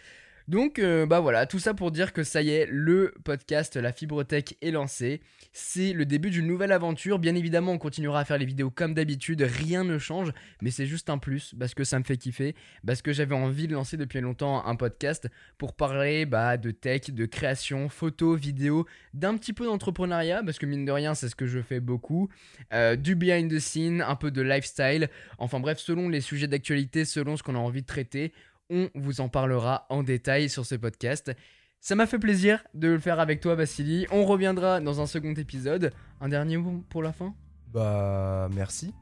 Donc 0.48 0.80
euh, 0.80 1.06
bah 1.06 1.20
voilà, 1.20 1.46
tout 1.46 1.60
ça 1.60 1.74
pour 1.74 1.92
dire 1.92 2.14
que 2.14 2.24
ça 2.24 2.42
y 2.42 2.52
est, 2.52 2.68
le 2.72 3.14
podcast 3.26 3.76
La 3.76 3.92
Fibre 3.92 4.24
Tech 4.24 4.46
est 4.62 4.72
lancé. 4.72 5.20
C'est 5.52 5.92
le 5.92 6.06
début 6.06 6.30
d'une 6.30 6.48
nouvelle 6.48 6.72
aventure. 6.72 7.20
Bien 7.20 7.36
évidemment, 7.36 7.74
on 7.74 7.78
continuera 7.78 8.22
à 8.22 8.26
faire 8.26 8.38
les 8.38 8.46
vidéos 8.46 8.70
comme 8.70 8.94
d'habitude, 8.94 9.42
rien 9.42 9.84
ne 9.84 9.98
change, 9.98 10.32
mais 10.62 10.72
c'est 10.72 10.86
juste 10.86 11.10
un 11.10 11.18
plus 11.18 11.54
parce 11.60 11.74
que 11.74 11.84
ça 11.84 12.00
me 12.00 12.06
fait 12.06 12.16
kiffer, 12.16 12.56
parce 12.86 13.02
que 13.02 13.12
j'avais 13.12 13.36
envie 13.36 13.68
de 13.68 13.74
lancer 13.74 13.98
depuis 13.98 14.22
longtemps 14.22 14.66
un 14.66 14.78
podcast 14.78 15.28
pour 15.58 15.74
parler 15.74 16.26
bah, 16.26 16.56
de 16.56 16.72
tech, 16.72 17.10
de 17.10 17.26
création, 17.26 17.90
photo, 17.90 18.36
vidéo, 18.36 18.86
d'un 19.14 19.36
petit 19.36 19.52
peu 19.52 19.66
d'entrepreneuriat, 19.66 20.44
parce 20.44 20.60
que 20.60 20.66
mine 20.66 20.86
de 20.86 20.92
rien, 20.94 21.14
c'est 21.14 21.28
ce 21.28 21.36
que 21.36 21.48
je 21.48 21.60
fais 21.60 21.82
beaucoup, 21.82 22.30
euh, 22.74 22.96
du 22.96 23.16
behind 23.16 23.52
the 23.52 23.60
scene, 23.60 24.02
un 24.02 24.16
peu 24.16 24.32
de 24.32 24.42
lifestyle, 24.42 25.10
enfin 25.40 25.60
bref, 25.60 25.80
selon 25.80 26.08
les 26.08 26.22
sujets 26.22 26.48
d'actualité, 26.48 27.04
selon 27.04 27.36
ce 27.36 27.44
qu'on 27.44 27.56
a 27.56 27.60
envie 27.60 27.82
de 27.82 27.88
traiter, 27.88 28.32
on 28.70 28.90
vous 28.96 29.22
en 29.22 29.30
parlera 29.30 29.86
en 29.90 30.04
détail 30.04 30.50
sur 30.50 30.66
ce 30.66 30.76
podcast. 30.76 31.32
Ça 31.80 31.96
m'a 31.96 32.08
fait 32.08 32.20
plaisir 32.20 32.64
de 32.74 32.90
le 32.90 33.00
faire 33.00 33.20
avec 33.20 33.40
toi, 33.40 33.56
Vassili. 33.56 34.08
On 34.12 34.26
reviendra 34.26 34.82
dans 34.82 35.00
un 35.00 35.08
second 35.08 35.34
épisode. 35.34 35.94
Un 36.20 36.30
dernier 36.30 36.58
mot 36.58 36.84
pour 36.90 37.04
la 37.04 37.14
fin? 37.14 37.34
Bah, 37.74 38.50
merci. 38.54 38.94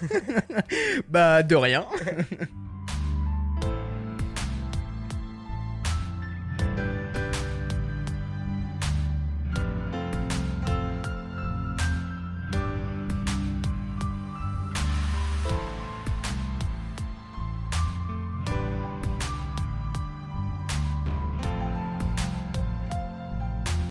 Bah, 1.08 1.42
de 1.42 1.56
rien. 1.56 1.86